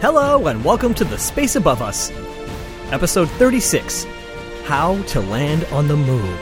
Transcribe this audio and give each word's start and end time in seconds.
Hello, 0.00 0.46
and 0.46 0.64
welcome 0.64 0.94
to 0.94 1.04
The 1.04 1.18
Space 1.18 1.56
Above 1.56 1.82
Us, 1.82 2.12
Episode 2.92 3.28
36 3.30 4.06
How 4.62 5.02
to 5.02 5.20
Land 5.20 5.64
on 5.72 5.88
the 5.88 5.96
Moon. 5.96 6.38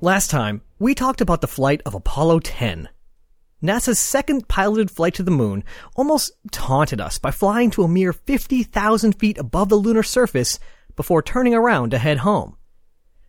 Last 0.00 0.30
time, 0.30 0.62
we 0.78 0.94
talked 0.94 1.20
about 1.20 1.42
the 1.42 1.46
flight 1.46 1.82
of 1.84 1.94
Apollo 1.94 2.40
10. 2.40 2.88
NASA's 3.62 3.98
second 3.98 4.48
piloted 4.48 4.90
flight 4.90 5.12
to 5.16 5.22
the 5.22 5.30
moon 5.30 5.64
almost 5.94 6.32
taunted 6.50 6.98
us 6.98 7.18
by 7.18 7.30
flying 7.30 7.70
to 7.72 7.82
a 7.82 7.88
mere 7.88 8.14
50,000 8.14 9.12
feet 9.12 9.36
above 9.36 9.68
the 9.68 9.76
lunar 9.76 10.02
surface 10.02 10.58
before 10.96 11.20
turning 11.20 11.52
around 11.52 11.90
to 11.90 11.98
head 11.98 12.16
home. 12.16 12.56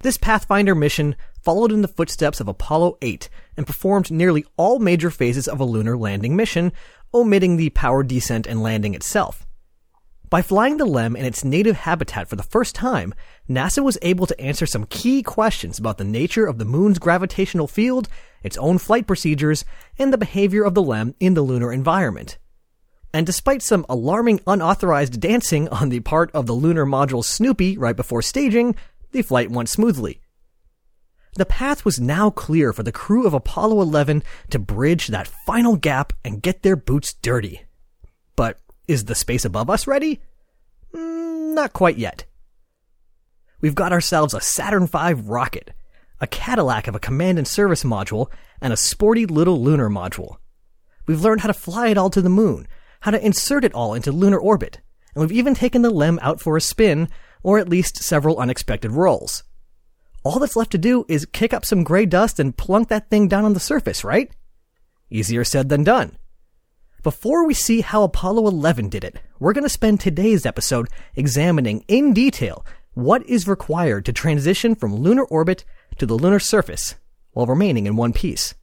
This 0.03 0.17
Pathfinder 0.17 0.73
mission 0.73 1.17
followed 1.41 1.71
in 1.71 1.81
the 1.81 1.87
footsteps 1.87 2.39
of 2.39 2.47
Apollo 2.47 2.97
8 3.01 3.29
and 3.57 3.67
performed 3.67 4.11
nearly 4.11 4.45
all 4.57 4.79
major 4.79 5.09
phases 5.09 5.47
of 5.47 5.59
a 5.59 5.65
lunar 5.65 5.97
landing 5.97 6.35
mission, 6.35 6.71
omitting 7.13 7.57
the 7.57 7.69
powered 7.71 8.07
descent 8.07 8.47
and 8.47 8.61
landing 8.61 8.93
itself. 8.93 9.45
By 10.29 10.43
flying 10.43 10.77
the 10.77 10.85
LEM 10.85 11.15
in 11.15 11.25
its 11.25 11.43
native 11.43 11.75
habitat 11.75 12.27
for 12.27 12.35
the 12.35 12.43
first 12.43 12.75
time, 12.75 13.15
NASA 13.49 13.83
was 13.83 13.97
able 14.03 14.27
to 14.27 14.39
answer 14.39 14.67
some 14.67 14.85
key 14.85 15.23
questions 15.23 15.79
about 15.79 15.97
the 15.97 16.03
nature 16.03 16.45
of 16.45 16.59
the 16.59 16.65
moon's 16.65 16.99
gravitational 16.99 17.67
field, 17.67 18.07
its 18.43 18.57
own 18.57 18.77
flight 18.77 19.07
procedures, 19.07 19.65
and 19.97 20.13
the 20.13 20.19
behavior 20.19 20.63
of 20.63 20.75
the 20.75 20.83
LEM 20.83 21.15
in 21.19 21.33
the 21.33 21.41
lunar 21.41 21.73
environment. 21.73 22.37
And 23.11 23.25
despite 23.25 23.63
some 23.63 23.87
alarming 23.89 24.41
unauthorized 24.45 25.19
dancing 25.19 25.67
on 25.69 25.89
the 25.89 26.01
part 26.01 26.29
of 26.35 26.45
the 26.45 26.53
lunar 26.53 26.85
module 26.85 27.25
Snoopy 27.25 27.75
right 27.79 27.95
before 27.95 28.21
staging, 28.21 28.75
the 29.11 29.23
flight 29.23 29.49
went 29.49 29.69
smoothly. 29.69 30.21
The 31.35 31.45
path 31.45 31.85
was 31.85 31.99
now 31.99 32.29
clear 32.29 32.73
for 32.73 32.83
the 32.83 32.91
crew 32.91 33.25
of 33.25 33.33
Apollo 33.33 33.81
11 33.81 34.23
to 34.49 34.59
bridge 34.59 35.07
that 35.07 35.27
final 35.45 35.75
gap 35.75 36.13
and 36.25 36.41
get 36.41 36.63
their 36.63 36.75
boots 36.75 37.13
dirty. 37.13 37.61
But 38.35 38.59
is 38.87 39.05
the 39.05 39.15
space 39.15 39.45
above 39.45 39.69
us 39.69 39.87
ready? 39.87 40.21
Mm, 40.93 41.53
not 41.53 41.73
quite 41.73 41.97
yet. 41.97 42.25
We've 43.61 43.75
got 43.75 43.93
ourselves 43.93 44.33
a 44.33 44.41
Saturn 44.41 44.87
V 44.87 45.13
rocket, 45.13 45.71
a 46.19 46.27
Cadillac 46.27 46.87
of 46.87 46.95
a 46.95 46.99
command 46.99 47.37
and 47.37 47.47
service 47.47 47.83
module, 47.83 48.31
and 48.61 48.73
a 48.73 48.77
sporty 48.77 49.25
little 49.25 49.61
lunar 49.61 49.89
module. 49.89 50.37
We've 51.07 51.21
learned 51.21 51.41
how 51.41 51.47
to 51.47 51.53
fly 51.53 51.89
it 51.89 51.97
all 51.97 52.09
to 52.09 52.21
the 52.21 52.29
moon, 52.29 52.67
how 53.01 53.11
to 53.11 53.25
insert 53.25 53.63
it 53.63 53.73
all 53.73 53.93
into 53.93 54.11
lunar 54.11 54.39
orbit, 54.39 54.81
and 55.13 55.21
we've 55.21 55.37
even 55.37 55.55
taken 55.55 55.81
the 55.81 55.89
LEM 55.89 56.19
out 56.21 56.39
for 56.39 56.57
a 56.57 56.61
spin, 56.61 57.09
or 57.43 57.59
at 57.59 57.69
least 57.69 58.03
several 58.03 58.39
unexpected 58.39 58.91
rolls. 58.91 59.43
All 60.23 60.39
that's 60.39 60.55
left 60.55 60.71
to 60.71 60.77
do 60.77 61.05
is 61.07 61.25
kick 61.25 61.53
up 61.53 61.65
some 61.65 61.83
gray 61.83 62.05
dust 62.05 62.39
and 62.39 62.55
plunk 62.55 62.89
that 62.89 63.09
thing 63.09 63.27
down 63.27 63.45
on 63.45 63.53
the 63.53 63.59
surface, 63.59 64.03
right? 64.03 64.31
Easier 65.09 65.43
said 65.43 65.69
than 65.69 65.83
done. 65.83 66.17
Before 67.03 67.47
we 67.47 67.53
see 67.53 67.79
how 67.79 68.03
Apollo 68.03 68.47
11 68.47 68.89
did 68.89 69.05
it, 69.05 69.19
we're 69.39 69.53
going 69.53 69.63
to 69.63 69.69
spend 69.69 69.99
today's 69.99 70.45
episode 70.45 70.89
examining 71.15 71.85
in 71.87 72.13
detail 72.13 72.65
what 72.93 73.25
is 73.25 73.47
required 73.47 74.03
to 74.05 74.13
transition 74.13 74.75
from 74.75 74.93
lunar 74.93 75.23
orbit 75.23 75.63
to 75.97 76.05
the 76.05 76.15
lunar 76.15 76.39
surface 76.39 76.95
while 77.31 77.45
remaining 77.45 77.85
in 77.85 77.95
one 77.95 78.11
piece. 78.11 78.53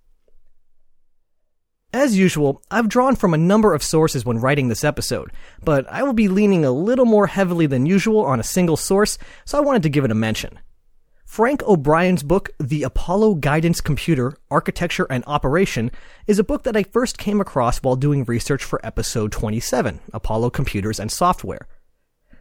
As 1.94 2.18
usual, 2.18 2.62
I've 2.70 2.90
drawn 2.90 3.16
from 3.16 3.32
a 3.32 3.38
number 3.38 3.72
of 3.72 3.82
sources 3.82 4.26
when 4.26 4.38
writing 4.38 4.68
this 4.68 4.84
episode, 4.84 5.32
but 5.64 5.90
I 5.90 6.02
will 6.02 6.12
be 6.12 6.28
leaning 6.28 6.62
a 6.62 6.70
little 6.70 7.06
more 7.06 7.26
heavily 7.26 7.66
than 7.66 7.86
usual 7.86 8.20
on 8.26 8.38
a 8.38 8.44
single 8.44 8.76
source, 8.76 9.16
so 9.46 9.56
I 9.56 9.62
wanted 9.62 9.82
to 9.84 9.88
give 9.88 10.04
it 10.04 10.10
a 10.10 10.14
mention. 10.14 10.58
Frank 11.36 11.62
O'Brien's 11.64 12.22
book, 12.22 12.48
The 12.58 12.82
Apollo 12.84 13.34
Guidance 13.34 13.82
Computer 13.82 14.32
Architecture 14.50 15.06
and 15.10 15.22
Operation, 15.26 15.90
is 16.26 16.38
a 16.38 16.44
book 16.44 16.62
that 16.62 16.78
I 16.78 16.84
first 16.84 17.18
came 17.18 17.42
across 17.42 17.76
while 17.82 17.94
doing 17.94 18.24
research 18.24 18.64
for 18.64 18.80
episode 18.82 19.32
27, 19.32 20.00
Apollo 20.14 20.48
Computers 20.48 20.98
and 20.98 21.12
Software. 21.12 21.68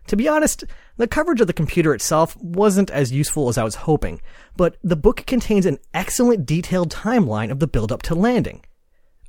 To 0.08 0.16
be 0.16 0.30
honest, 0.30 0.64
the 0.96 1.09
coverage 1.09 1.42
of 1.42 1.47
the 1.47 1.52
computer 1.52 1.94
itself 1.94 2.38
wasn't 2.38 2.90
as 2.90 3.12
useful 3.12 3.50
as 3.50 3.58
I 3.58 3.66
was 3.66 3.75
hoping, 3.75 4.22
but 4.56 4.78
the 4.81 4.96
book 4.96 5.25
contains 5.25 5.66
an 5.66 5.80
excellent 5.94 6.46
detailed 6.46 6.90
timeline 6.90 7.52
of 7.52 7.59
the 7.59 7.68
build 7.68 7.91
up 7.91 8.02
to 8.03 8.16
landing. 8.16 8.64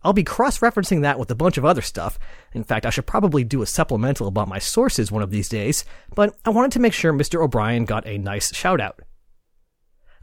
I'll 0.04 0.12
be 0.12 0.22
cross 0.22 0.60
referencing 0.60 1.02
that 1.02 1.18
with 1.18 1.32
a 1.32 1.34
bunch 1.34 1.58
of 1.58 1.64
other 1.64 1.82
stuff. 1.82 2.20
In 2.52 2.62
fact, 2.62 2.86
I 2.86 2.91
should 2.91 3.06
probably 3.06 3.42
do 3.42 3.62
a 3.62 3.66
supplemental 3.66 4.28
about 4.28 4.46
my 4.46 4.60
sources 4.60 5.10
one 5.10 5.24
of 5.24 5.32
these 5.32 5.48
days, 5.48 5.84
but 6.14 6.36
I 6.44 6.50
wanted 6.50 6.70
to 6.70 6.78
make 6.78 6.92
sure 6.92 7.12
Mr. 7.12 7.42
O'Brien 7.42 7.84
got 7.84 8.06
a 8.06 8.16
nice 8.16 8.54
shout 8.54 8.80
out. 8.80 9.00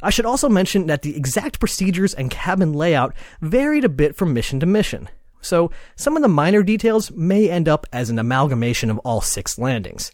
I 0.03 0.09
should 0.09 0.25
also 0.25 0.49
mention 0.49 0.87
that 0.87 1.01
the 1.01 1.15
exact 1.15 1.59
procedures 1.59 2.13
and 2.13 2.29
cabin 2.29 2.73
layout 2.73 3.15
varied 3.41 3.85
a 3.85 3.89
bit 3.89 4.15
from 4.15 4.33
mission 4.33 4.59
to 4.59 4.65
mission, 4.65 5.09
so 5.41 5.71
some 5.95 6.15
of 6.15 6.21
the 6.21 6.27
minor 6.27 6.63
details 6.63 7.11
may 7.11 7.49
end 7.49 7.67
up 7.67 7.85
as 7.91 8.09
an 8.09 8.19
amalgamation 8.19 8.89
of 8.89 8.99
all 8.99 9.21
six 9.21 9.57
landings. 9.57 10.11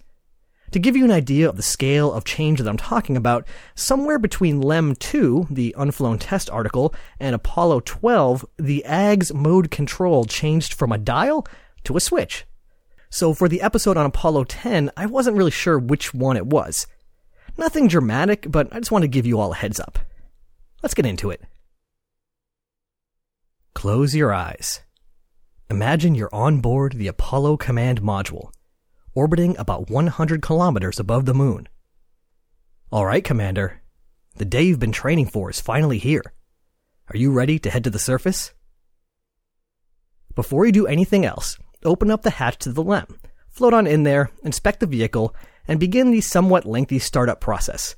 To 0.71 0.79
give 0.79 0.95
you 0.95 1.03
an 1.03 1.11
idea 1.11 1.49
of 1.49 1.57
the 1.57 1.63
scale 1.63 2.13
of 2.13 2.25
change 2.25 2.59
that 2.59 2.69
I'm 2.69 2.77
talking 2.77 3.17
about, 3.17 3.47
somewhere 3.73 4.19
between 4.19 4.61
LEM 4.61 4.95
2, 4.95 5.47
the 5.49 5.73
unflown 5.75 6.19
test 6.19 6.49
article, 6.51 6.93
and 7.19 7.33
Apollo 7.33 7.81
12, 7.81 8.45
the 8.57 8.85
AGS 8.87 9.33
mode 9.33 9.71
control 9.71 10.25
changed 10.25 10.73
from 10.73 10.91
a 10.91 10.99
dial 10.99 11.47
to 11.85 11.97
a 11.97 11.99
switch. 11.99 12.45
So 13.09 13.33
for 13.33 13.49
the 13.49 13.61
episode 13.63 13.97
on 13.97 14.05
Apollo 14.05 14.43
10, 14.43 14.91
I 14.95 15.07
wasn't 15.07 15.37
really 15.37 15.49
sure 15.49 15.79
which 15.79 16.13
one 16.13 16.37
it 16.37 16.45
was. 16.45 16.85
Nothing 17.59 17.89
dramatic, 17.89 18.45
but 18.49 18.69
I 18.71 18.79
just 18.79 18.89
want 18.89 19.01
to 19.01 19.09
give 19.09 19.25
you 19.25 19.37
all 19.37 19.51
a 19.51 19.55
heads 19.55 19.81
up. 19.81 19.99
Let's 20.81 20.93
get 20.93 21.05
into 21.05 21.29
it. 21.29 21.41
Close 23.73 24.15
your 24.15 24.33
eyes. 24.33 24.79
Imagine 25.69 26.15
you're 26.15 26.33
on 26.33 26.61
board 26.61 26.93
the 26.93 27.09
Apollo 27.09 27.57
Command 27.57 28.01
Module, 28.01 28.53
orbiting 29.13 29.57
about 29.57 29.89
100 29.89 30.41
kilometers 30.41 31.01
above 31.01 31.25
the 31.25 31.33
moon. 31.33 31.67
Alright, 32.93 33.25
Commander. 33.25 33.81
The 34.37 34.45
day 34.45 34.63
you've 34.63 34.79
been 34.79 34.93
training 34.93 35.25
for 35.25 35.49
is 35.49 35.59
finally 35.59 35.97
here. 35.97 36.23
Are 37.13 37.17
you 37.17 37.33
ready 37.33 37.59
to 37.59 37.69
head 37.69 37.83
to 37.83 37.89
the 37.89 37.99
surface? 37.99 38.53
Before 40.33 40.65
you 40.65 40.71
do 40.71 40.87
anything 40.87 41.25
else, 41.25 41.57
open 41.83 42.09
up 42.09 42.21
the 42.21 42.29
hatch 42.29 42.59
to 42.59 42.71
the 42.71 42.81
LEM, 42.81 43.19
float 43.49 43.73
on 43.73 43.85
in 43.85 44.03
there, 44.03 44.31
inspect 44.45 44.79
the 44.79 44.87
vehicle, 44.87 45.35
and 45.69 45.79
begin 45.79 46.09
the 46.09 46.19
somewhat 46.19 46.65
lengthy 46.65 46.97
startup 46.97 47.39
process. 47.39 47.95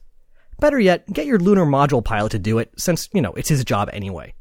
Better 0.59 0.77
yet, 0.77 1.11
get 1.11 1.25
your 1.25 1.39
lunar 1.39 1.65
module 1.65 2.03
pilot 2.03 2.33
to 2.33 2.39
do 2.39 2.59
it, 2.59 2.69
since, 2.77 3.07
you 3.13 3.21
know, 3.21 3.31
it's 3.31 3.47
his 3.47 3.63
job 3.63 3.89
anyway. 3.93 4.33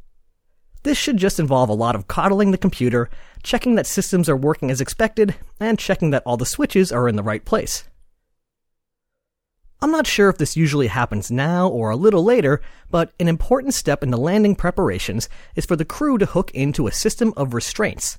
This 0.83 0.99
should 0.99 1.17
just 1.17 1.39
involve 1.39 1.69
a 1.69 1.75
lot 1.75 1.95
of 1.95 2.09
coddling 2.09 2.51
the 2.51 2.59
computer, 2.59 3.09
checking 3.45 3.77
that 3.77 3.87
systems 3.87 4.29
are 4.29 4.37
working 4.37 4.69
as 4.69 4.81
expected, 4.81 5.37
and 5.61 5.79
checking 5.79 6.11
that 6.11 6.25
all 6.27 6.37
the 6.37 6.45
switches 6.45 6.91
are 6.91 7.09
in 7.09 7.15
the 7.15 7.23
right 7.23 7.45
place. 7.45 7.85
I'm 9.81 9.93
not 9.93 10.09
sure 10.09 10.29
if 10.29 10.37
this 10.37 10.57
usually 10.57 10.89
happens 10.89 11.31
now 11.31 11.69
or 11.69 11.91
a 11.91 11.97
little 11.97 12.25
later, 12.25 12.61
but 12.91 13.13
an 13.21 13.29
important 13.29 13.75
step 13.75 14.03
in 14.03 14.11
the 14.11 14.19
landing 14.19 14.57
preparations 14.57 15.29
is 15.55 15.65
for 15.65 15.77
the 15.77 15.85
crew 15.85 16.19
to 16.19 16.27
hook 16.27 16.51
into 16.51 16.89
a 16.89 16.93
system 16.93 17.33
of 17.37 17.55
restraints. 17.55 18.19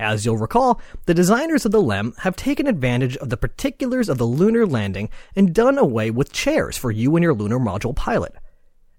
As 0.00 0.24
you'll 0.24 0.38
recall, 0.38 0.80
the 1.04 1.12
designers 1.12 1.66
of 1.66 1.72
the 1.72 1.82
LEM 1.82 2.14
have 2.20 2.34
taken 2.34 2.66
advantage 2.66 3.18
of 3.18 3.28
the 3.28 3.36
particulars 3.36 4.08
of 4.08 4.16
the 4.16 4.24
lunar 4.24 4.64
landing 4.64 5.10
and 5.36 5.54
done 5.54 5.76
away 5.76 6.10
with 6.10 6.32
chairs 6.32 6.78
for 6.78 6.90
you 6.90 7.14
and 7.16 7.22
your 7.22 7.34
lunar 7.34 7.58
module 7.58 7.94
pilot. 7.94 8.34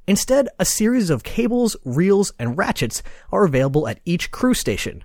Instead, 0.06 0.48
a 0.60 0.64
series 0.64 1.10
of 1.10 1.24
cables, 1.24 1.76
reels, 1.84 2.32
and 2.38 2.56
ratchets 2.56 3.02
are 3.32 3.46
available 3.46 3.88
at 3.88 4.00
each 4.06 4.30
crew 4.30 4.54
station. 4.54 5.04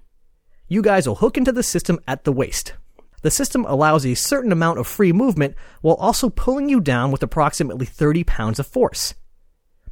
You 0.68 0.82
guys 0.82 1.08
will 1.08 1.14
hook 1.14 1.38
into 1.38 1.50
the 1.50 1.62
system 1.62 1.98
at 2.06 2.24
the 2.24 2.32
waist. 2.32 2.74
The 3.22 3.30
system 3.30 3.64
allows 3.64 4.04
a 4.04 4.12
certain 4.12 4.52
amount 4.52 4.78
of 4.78 4.86
free 4.86 5.14
movement 5.14 5.54
while 5.80 5.96
also 5.96 6.28
pulling 6.28 6.68
you 6.68 6.82
down 6.82 7.10
with 7.10 7.22
approximately 7.22 7.86
30 7.86 8.22
pounds 8.24 8.58
of 8.58 8.66
force. 8.66 9.14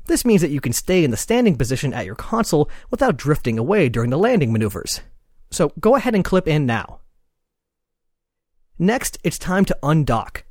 This 0.05 0.27
means 0.27 0.43
that 0.43 0.50
you 0.50 0.61
can 0.61 0.75
stay 0.75 1.03
in 1.03 1.11
the 1.11 1.17
standing 1.17 1.57
position 1.57 1.95
at 1.95 2.05
your 2.05 2.15
console 2.15 2.69
without 2.91 3.17
drifting 3.17 3.59
away 3.59 3.89
during 3.89 4.11
the 4.11 4.19
landing 4.19 4.53
maneuvers. 4.53 5.00
So 5.55 5.73
go 5.79 5.95
ahead 5.95 6.17
and 6.17 6.25
clip 6.25 6.49
in 6.49 6.67
now. 6.67 7.01
Next, 8.77 9.19
it's 9.23 9.39
time 9.39 9.65
to 9.67 9.79
undock. 9.85 10.43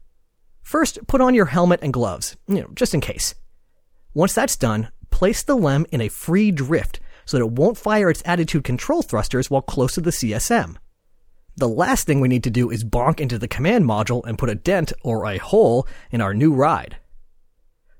First, 0.62 1.06
put 1.08 1.20
on 1.20 1.34
your 1.34 1.48
helmet 1.48 1.82
and 1.84 1.92
gloves, 1.92 2.38
you 2.48 2.62
know, 2.62 2.70
just 2.74 2.94
in 2.94 3.02
case. 3.02 3.36
Once 4.14 4.34
that's 4.34 4.56
done, 4.56 4.90
place 5.12 5.44
the 5.44 5.58
LEM 5.58 5.86
in 5.92 6.00
a 6.00 6.08
free 6.08 6.52
drift 6.52 7.02
so 7.26 7.38
that 7.38 7.44
it 7.44 7.52
won't 7.52 7.78
fire 7.78 8.10
its 8.10 8.24
attitude 8.26 8.64
control 8.64 9.02
thrusters 9.02 9.52
while 9.52 9.62
close 9.62 9.94
to 9.96 10.02
the 10.02 10.12
CSM. 10.12 10.78
The 11.58 11.68
last 11.68 12.08
thing 12.08 12.22
we 12.22 12.30
need 12.30 12.46
to 12.46 12.50
do 12.50 12.72
is 12.72 12.86
bonk 12.86 13.20
into 13.20 13.38
the 13.38 13.48
command 13.48 13.84
module 13.84 14.26
and 14.26 14.38
put 14.38 14.50
a 14.50 14.56
dent 14.56 14.94
or 15.04 15.26
a 15.26 15.38
hole 15.38 15.86
in 16.12 16.22
our 16.22 16.34
new 16.34 16.54
ride. 16.54 16.96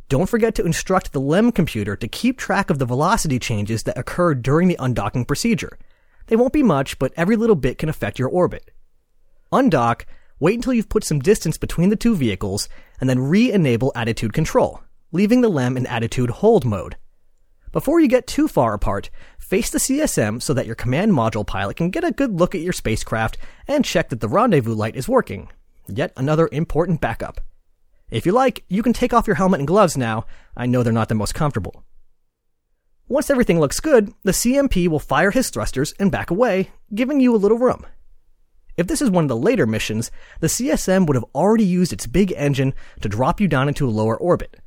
Don't 0.08 0.30
forget 0.30 0.56
to 0.56 0.66
instruct 0.66 1.12
the 1.12 1.20
LEM 1.20 1.52
computer 1.52 1.98
to 1.98 2.08
keep 2.08 2.38
track 2.38 2.70
of 2.70 2.80
the 2.80 2.86
velocity 2.86 3.40
changes 3.40 3.84
that 3.84 3.98
occur 3.98 4.34
during 4.34 4.70
the 4.70 4.78
undocking 4.80 5.28
procedure. 5.28 5.78
They 6.28 6.36
won't 6.36 6.54
be 6.54 6.64
much, 6.64 7.00
but 7.00 7.14
every 7.16 7.36
little 7.36 7.56
bit 7.56 7.78
can 7.78 7.90
affect 7.90 8.20
your 8.20 8.30
orbit. 8.30 8.72
Undock, 9.52 10.06
wait 10.40 10.56
until 10.56 10.74
you've 10.74 10.90
put 10.90 11.04
some 11.04 11.20
distance 11.20 11.58
between 11.58 11.90
the 11.90 11.96
two 11.96 12.16
vehicles, 12.16 12.70
and 13.00 13.10
then 13.10 13.20
re-enable 13.20 13.92
attitude 13.96 14.34
control, 14.34 14.82
leaving 15.12 15.42
the 15.42 15.50
LEM 15.50 15.78
in 15.78 15.86
attitude 15.86 16.30
hold 16.30 16.66
mode. 16.66 16.98
Before 17.72 18.00
you 18.00 18.08
get 18.08 18.28
too 18.28 18.48
far 18.48 18.74
apart, 18.74 19.10
face 19.40 19.70
the 19.72 19.80
CSM 19.80 20.42
so 20.42 20.54
that 20.54 20.68
your 20.68 20.76
command 20.76 21.12
module 21.12 21.46
pilot 21.46 21.76
can 21.76 21.90
get 21.90 22.04
a 22.04 22.12
good 22.12 22.40
look 22.40 22.54
at 22.54 22.62
your 22.62 22.72
spacecraft 22.72 23.38
and 23.68 23.84
check 23.84 24.10
that 24.10 24.20
the 24.20 24.28
rendezvous 24.28 24.76
light 24.76 24.96
is 24.96 25.10
working. 25.10 25.50
Yet 25.88 26.14
another 26.16 26.48
important 26.52 27.02
backup. 27.02 27.42
If 28.12 28.28
you 28.28 28.32
like, 28.32 28.64
you 28.70 28.84
can 28.84 28.94
take 28.94 29.12
off 29.12 29.26
your 29.26 29.38
helmet 29.38 29.60
and 29.60 29.68
gloves 29.68 29.98
now. 29.98 30.26
I 30.56 30.68
know 30.68 30.84
they're 30.84 30.94
not 30.94 31.10
the 31.10 31.16
most 31.16 31.34
comfortable. 31.34 31.84
Once 33.14 33.30
everything 33.30 33.60
looks 33.60 33.80
good, 33.80 34.12
the 34.24 34.32
CMP 34.32 34.88
will 34.88 34.98
fire 34.98 35.30
his 35.30 35.52
thrusters 35.52 35.94
and 36.00 36.12
back 36.12 36.32
away, 36.32 36.72
giving 36.96 37.20
you 37.20 37.36
a 37.36 37.38
little 37.38 37.60
room. 37.60 37.86
If 38.76 38.88
this 38.88 39.04
is 39.04 39.12
one 39.12 39.24
of 39.24 39.28
the 39.28 39.38
later 39.38 39.68
missions, 39.68 40.10
the 40.40 40.48
CSM 40.48 41.06
would 41.06 41.14
have 41.14 41.26
already 41.36 41.64
used 41.64 41.94
its 41.94 42.08
big 42.08 42.34
engine 42.36 42.74
to 43.02 43.08
drop 43.08 43.40
you 43.40 43.48
down 43.48 43.68
into 43.68 43.88
a 43.88 43.92
lower 43.92 44.18
orbit. 44.18 44.60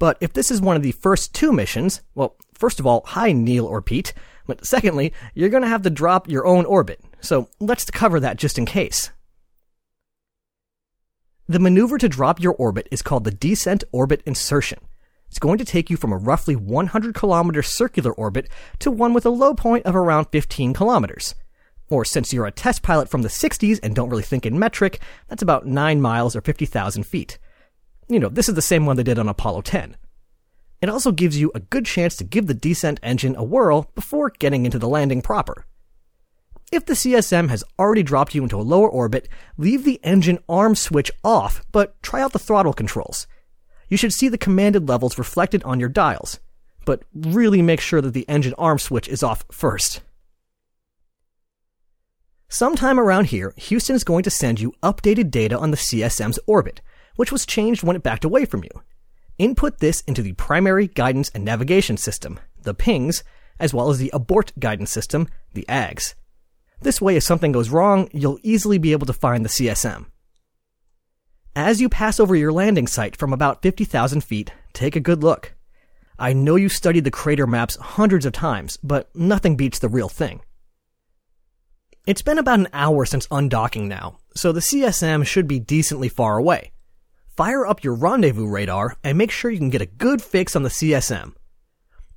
But 0.00 0.18
if 0.20 0.32
this 0.32 0.50
is 0.50 0.60
one 0.60 0.74
of 0.74 0.82
the 0.82 0.90
first 0.90 1.32
two 1.32 1.52
missions, 1.52 2.00
well, 2.16 2.34
first 2.54 2.80
of 2.80 2.88
all, 2.88 3.04
hi 3.06 3.30
Neil 3.30 3.66
or 3.66 3.80
Pete, 3.80 4.14
but 4.48 4.66
secondly, 4.66 5.12
you're 5.36 5.48
going 5.48 5.62
to 5.62 5.68
have 5.68 5.82
to 5.82 5.90
drop 5.90 6.28
your 6.28 6.48
own 6.48 6.64
orbit, 6.64 7.00
so 7.20 7.48
let's 7.60 7.88
cover 7.88 8.18
that 8.18 8.36
just 8.36 8.58
in 8.58 8.66
case. 8.66 9.10
The 11.48 11.60
maneuver 11.60 11.98
to 11.98 12.08
drop 12.08 12.40
your 12.40 12.54
orbit 12.54 12.88
is 12.90 13.00
called 13.00 13.22
the 13.22 13.30
descent 13.30 13.84
orbit 13.92 14.24
insertion. 14.26 14.80
It's 15.30 15.38
going 15.38 15.56
to 15.58 15.64
take 15.64 15.88
you 15.88 15.96
from 15.96 16.12
a 16.12 16.18
roughly 16.18 16.54
100 16.54 17.14
kilometer 17.14 17.62
circular 17.62 18.12
orbit 18.12 18.50
to 18.80 18.90
one 18.90 19.14
with 19.14 19.24
a 19.24 19.30
low 19.30 19.54
point 19.54 19.86
of 19.86 19.96
around 19.96 20.26
15 20.26 20.74
kilometers. 20.74 21.34
Or 21.88 22.04
since 22.04 22.32
you're 22.32 22.46
a 22.46 22.52
test 22.52 22.82
pilot 22.82 23.08
from 23.08 23.22
the 23.22 23.28
60s 23.28 23.80
and 23.82 23.94
don't 23.94 24.10
really 24.10 24.22
think 24.22 24.44
in 24.44 24.58
metric, 24.58 25.00
that's 25.28 25.42
about 25.42 25.66
9 25.66 26.00
miles 26.00 26.36
or 26.36 26.42
50,000 26.42 27.04
feet 27.04 27.38
you 28.10 28.18
know, 28.18 28.28
this 28.28 28.48
is 28.48 28.56
the 28.56 28.62
same 28.62 28.86
one 28.86 28.96
they 28.96 29.04
did 29.04 29.18
on 29.18 29.28
Apollo 29.28 29.62
10. 29.62 29.96
It 30.82 30.88
also 30.88 31.12
gives 31.12 31.38
you 31.38 31.52
a 31.54 31.60
good 31.60 31.86
chance 31.86 32.16
to 32.16 32.24
give 32.24 32.48
the 32.48 32.54
descent 32.54 32.98
engine 33.02 33.36
a 33.36 33.44
whirl 33.44 33.90
before 33.94 34.30
getting 34.30 34.64
into 34.64 34.78
the 34.78 34.88
landing 34.88 35.22
proper. 35.22 35.64
If 36.72 36.86
the 36.86 36.94
CSM 36.94 37.50
has 37.50 37.64
already 37.78 38.02
dropped 38.02 38.34
you 38.34 38.42
into 38.42 38.58
a 38.58 38.62
lower 38.62 38.88
orbit, 38.88 39.28
leave 39.56 39.84
the 39.84 40.00
engine 40.02 40.38
arm 40.48 40.74
switch 40.74 41.10
off, 41.22 41.62
but 41.72 42.00
try 42.02 42.20
out 42.20 42.32
the 42.32 42.38
throttle 42.38 42.72
controls. 42.72 43.26
You 43.90 43.96
should 43.96 44.14
see 44.14 44.28
the 44.28 44.38
commanded 44.38 44.88
levels 44.88 45.18
reflected 45.18 45.62
on 45.64 45.80
your 45.80 45.88
dials, 45.88 46.38
but 46.86 47.02
really 47.12 47.60
make 47.60 47.80
sure 47.80 48.00
that 48.00 48.14
the 48.14 48.26
engine 48.28 48.54
arm 48.56 48.78
switch 48.78 49.08
is 49.08 49.22
off 49.22 49.44
first. 49.50 50.00
Sometime 52.48 52.98
around 52.98 53.26
here, 53.26 53.52
Houston 53.56 53.94
is 53.94 54.04
going 54.04 54.22
to 54.22 54.30
send 54.30 54.60
you 54.60 54.72
updated 54.82 55.30
data 55.30 55.58
on 55.58 55.72
the 55.72 55.76
CSM's 55.76 56.38
orbit, 56.46 56.80
which 57.16 57.32
was 57.32 57.44
changed 57.44 57.82
when 57.82 57.96
it 57.96 58.02
backed 58.02 58.24
away 58.24 58.44
from 58.44 58.64
you. 58.64 58.70
Input 59.38 59.78
this 59.78 60.02
into 60.02 60.22
the 60.22 60.32
primary 60.32 60.86
guidance 60.86 61.30
and 61.34 61.44
navigation 61.44 61.96
system, 61.96 62.38
the 62.62 62.74
PGNCS, 62.74 63.22
as 63.58 63.74
well 63.74 63.90
as 63.90 63.98
the 63.98 64.10
abort 64.12 64.52
guidance 64.58 64.90
system, 64.90 65.28
the 65.52 65.64
AGS. 65.68 66.14
This 66.80 67.00
way, 67.00 67.16
if 67.16 67.22
something 67.24 67.52
goes 67.52 67.70
wrong, 67.70 68.08
you'll 68.12 68.38
easily 68.42 68.78
be 68.78 68.92
able 68.92 69.06
to 69.06 69.12
find 69.12 69.44
the 69.44 69.48
CSM. 69.48 70.06
As 71.56 71.80
you 71.80 71.88
pass 71.88 72.20
over 72.20 72.34
your 72.34 72.52
landing 72.52 72.86
site 72.86 73.16
from 73.16 73.32
about 73.32 73.62
50,000 73.62 74.22
feet, 74.22 74.52
take 74.72 74.96
a 74.96 75.00
good 75.00 75.22
look. 75.22 75.54
I 76.18 76.32
know 76.32 76.56
you 76.56 76.68
studied 76.68 77.04
the 77.04 77.10
crater 77.10 77.46
maps 77.46 77.76
hundreds 77.76 78.26
of 78.26 78.32
times, 78.32 78.76
but 78.82 79.14
nothing 79.16 79.56
beats 79.56 79.78
the 79.78 79.88
real 79.88 80.08
thing. 80.08 80.42
It's 82.06 82.22
been 82.22 82.38
about 82.38 82.60
an 82.60 82.68
hour 82.72 83.04
since 83.04 83.26
undocking 83.28 83.88
now, 83.88 84.18
so 84.34 84.52
the 84.52 84.60
CSM 84.60 85.26
should 85.26 85.46
be 85.46 85.58
decently 85.58 86.08
far 86.08 86.38
away 86.38 86.72
fire 87.40 87.66
up 87.66 87.82
your 87.82 87.94
rendezvous 87.94 88.46
radar 88.46 88.94
and 89.02 89.16
make 89.16 89.30
sure 89.30 89.50
you 89.50 89.56
can 89.56 89.70
get 89.70 89.80
a 89.80 89.86
good 89.86 90.20
fix 90.20 90.54
on 90.54 90.62
the 90.62 90.68
CSM. 90.68 91.32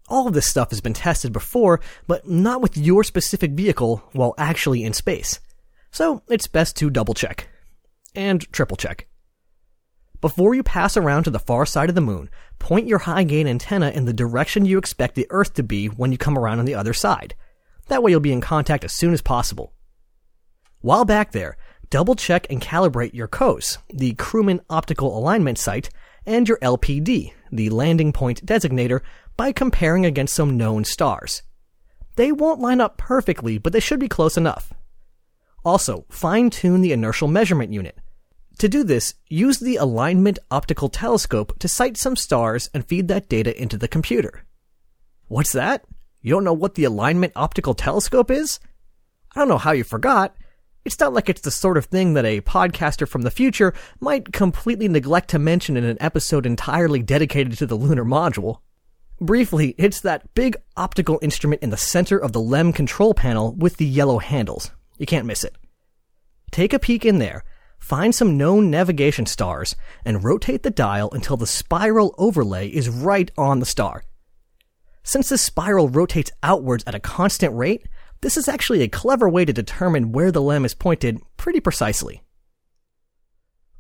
All 0.10 0.28
of 0.28 0.34
this 0.34 0.48
stuff 0.48 0.72
has 0.72 0.82
been 0.82 0.94
tested 0.94 1.32
before, 1.32 1.80
but 2.08 2.28
not 2.28 2.62
with 2.62 2.76
your 2.76 3.06
specific 3.06 3.52
vehicle 3.52 4.04
while 4.12 4.36
actually 4.38 4.84
in 4.84 4.92
space. 4.92 5.40
So 5.92 6.24
it's 6.28 6.48
best 6.48 6.76
to 6.76 6.90
double 6.90 7.14
check. 7.14 7.48
And 8.14 8.42
triple 8.52 8.76
check. 8.76 9.08
Before 10.24 10.56
you 10.56 10.64
pass 10.64 10.96
around 10.96 11.26
to 11.26 11.32
the 11.32 11.38
far 11.38 11.66
side 11.66 11.90
of 11.90 11.96
the 11.96 12.00
moon, 12.00 12.30
point 12.58 12.88
your 12.88 13.00
high 13.00 13.26
gain 13.26 13.46
antenna 13.46 13.90
in 13.90 14.06
the 14.06 14.14
direction 14.14 14.64
you 14.64 14.78
expect 14.78 15.16
the 15.16 15.28
Earth 15.30 15.54
to 15.56 15.64
be 15.64 15.88
when 15.88 16.14
you 16.14 16.18
come 16.18 16.38
around 16.38 16.60
on 16.60 16.66
the 16.66 16.76
other 16.76 16.94
side. 16.94 17.36
That 17.90 18.02
way 18.02 18.12
you'll 18.12 18.22
be 18.22 18.32
in 18.32 18.40
contact 18.40 18.86
as 18.86 18.94
soon 18.94 19.12
as 19.12 19.22
possible. 19.22 19.74
While 20.80 21.04
back 21.04 21.34
there, 21.34 21.58
double 21.90 22.16
check 22.16 22.48
and 22.50 22.62
calibrate 22.62 23.14
your 23.14 23.28
COAS, 23.28 23.80
the 23.90 24.14
Crewman 24.14 24.62
Optical 24.70 25.18
Alignment 25.18 25.58
Sight, 25.58 25.90
and 26.26 26.48
your 26.48 26.58
LPD, 26.60 27.34
the 27.52 27.70
Landing 27.70 28.14
Point 28.14 28.46
Designator, 28.46 29.02
by 29.36 29.52
comparing 29.52 30.06
against 30.06 30.36
some 30.36 30.56
known 30.56 30.86
stars. 30.86 31.44
They 32.16 32.32
won't 32.32 32.62
line 32.62 32.80
up 32.80 32.96
perfectly, 32.96 33.58
but 33.58 33.74
they 33.74 33.82
should 33.82 34.00
be 34.00 34.08
close 34.08 34.38
enough. 34.38 34.72
Also, 35.66 36.06
fine 36.10 36.50
tune 36.50 36.80
the 36.80 36.94
inertial 36.94 37.28
measurement 37.28 37.74
unit. 37.74 37.98
To 38.60 38.70
do 38.70 38.84
this, 38.84 39.16
use 39.30 39.60
the 39.60 39.78
Alignment 39.78 40.40
Optical 40.52 40.90
Telescope 40.90 41.58
to 41.60 41.68
sight 41.68 41.98
some 41.98 42.16
stars 42.16 42.70
and 42.74 42.86
feed 42.86 43.08
that 43.08 43.28
data 43.28 43.60
into 43.60 43.78
the 43.78 43.88
computer. 43.88 44.46
What's 45.28 45.52
that? 45.54 45.86
You 46.22 46.32
don't 46.32 46.44
know 46.44 46.54
what 46.54 46.76
the 46.76 46.84
Alignment 46.86 47.34
Optical 47.36 47.74
Telescope 47.74 48.32
is? 48.32 48.60
I 49.36 49.40
don't 49.40 49.50
know 49.50 49.58
how 49.58 49.72
you 49.72 49.84
forgot. 49.84 50.36
It's 50.86 51.00
not 51.00 51.14
like 51.14 51.30
it's 51.30 51.42
the 51.42 51.52
sort 51.52 51.78
of 51.78 51.86
thing 51.86 52.14
that 52.14 52.26
a 52.26 52.42
podcaster 52.42 53.08
from 53.08 53.24
the 53.24 53.32
future 53.32 53.74
might 54.00 54.32
completely 54.32 54.88
neglect 54.88 55.30
to 55.32 55.40
mention 55.40 55.76
in 55.76 55.84
an 55.84 55.98
episode 56.00 56.46
entirely 56.46 57.02
dedicated 57.02 57.58
to 57.58 57.66
the 57.66 57.76
lunar 57.76 58.06
module. 58.06 58.60
Briefly, 59.20 59.76
it's 59.78 60.02
that 60.02 60.34
big 60.34 60.58
optical 60.76 61.20
instrument 61.22 61.64
in 61.64 61.70
the 61.70 61.78
center 61.78 62.18
of 62.18 62.34
the 62.34 62.42
LEM 62.42 62.74
control 62.74 63.14
panel 63.14 63.54
with 63.54 63.78
the 63.78 63.86
yellow 63.86 64.20
handles. 64.20 64.72
You 64.98 65.06
can't 65.06 65.26
miss 65.26 65.44
it. 65.44 65.56
Take 66.52 66.74
a 66.74 66.80
peek 66.80 67.06
in 67.06 67.20
there, 67.20 67.44
find 67.84 68.16
some 68.16 68.38
known 68.38 68.72
navigation 68.72 69.26
stars, 69.26 69.76
and 70.06 70.24
rotate 70.24 70.64
the 70.64 70.72
dial 70.72 71.10
until 71.12 71.36
the 71.36 71.46
spiral 71.46 72.16
overlay 72.18 72.70
is 72.70 72.88
right 72.88 73.30
on 73.38 73.60
the 73.60 73.66
star. 73.66 74.06
Since 75.04 75.28
the 75.28 75.38
spiral 75.38 75.90
rotates 75.90 76.32
outwards 76.42 76.86
at 76.88 76.96
a 76.96 77.02
constant 77.02 77.54
rate, 77.54 77.86
this 78.22 78.38
is 78.38 78.48
actually 78.48 78.84
a 78.84 78.88
clever 78.88 79.28
way 79.28 79.44
to 79.44 79.52
determine 79.52 80.14
where 80.14 80.32
the 80.32 80.42
LEM 80.42 80.64
is 80.64 80.74
pointed 80.74 81.20
pretty 81.36 81.60
precisely. 81.60 82.24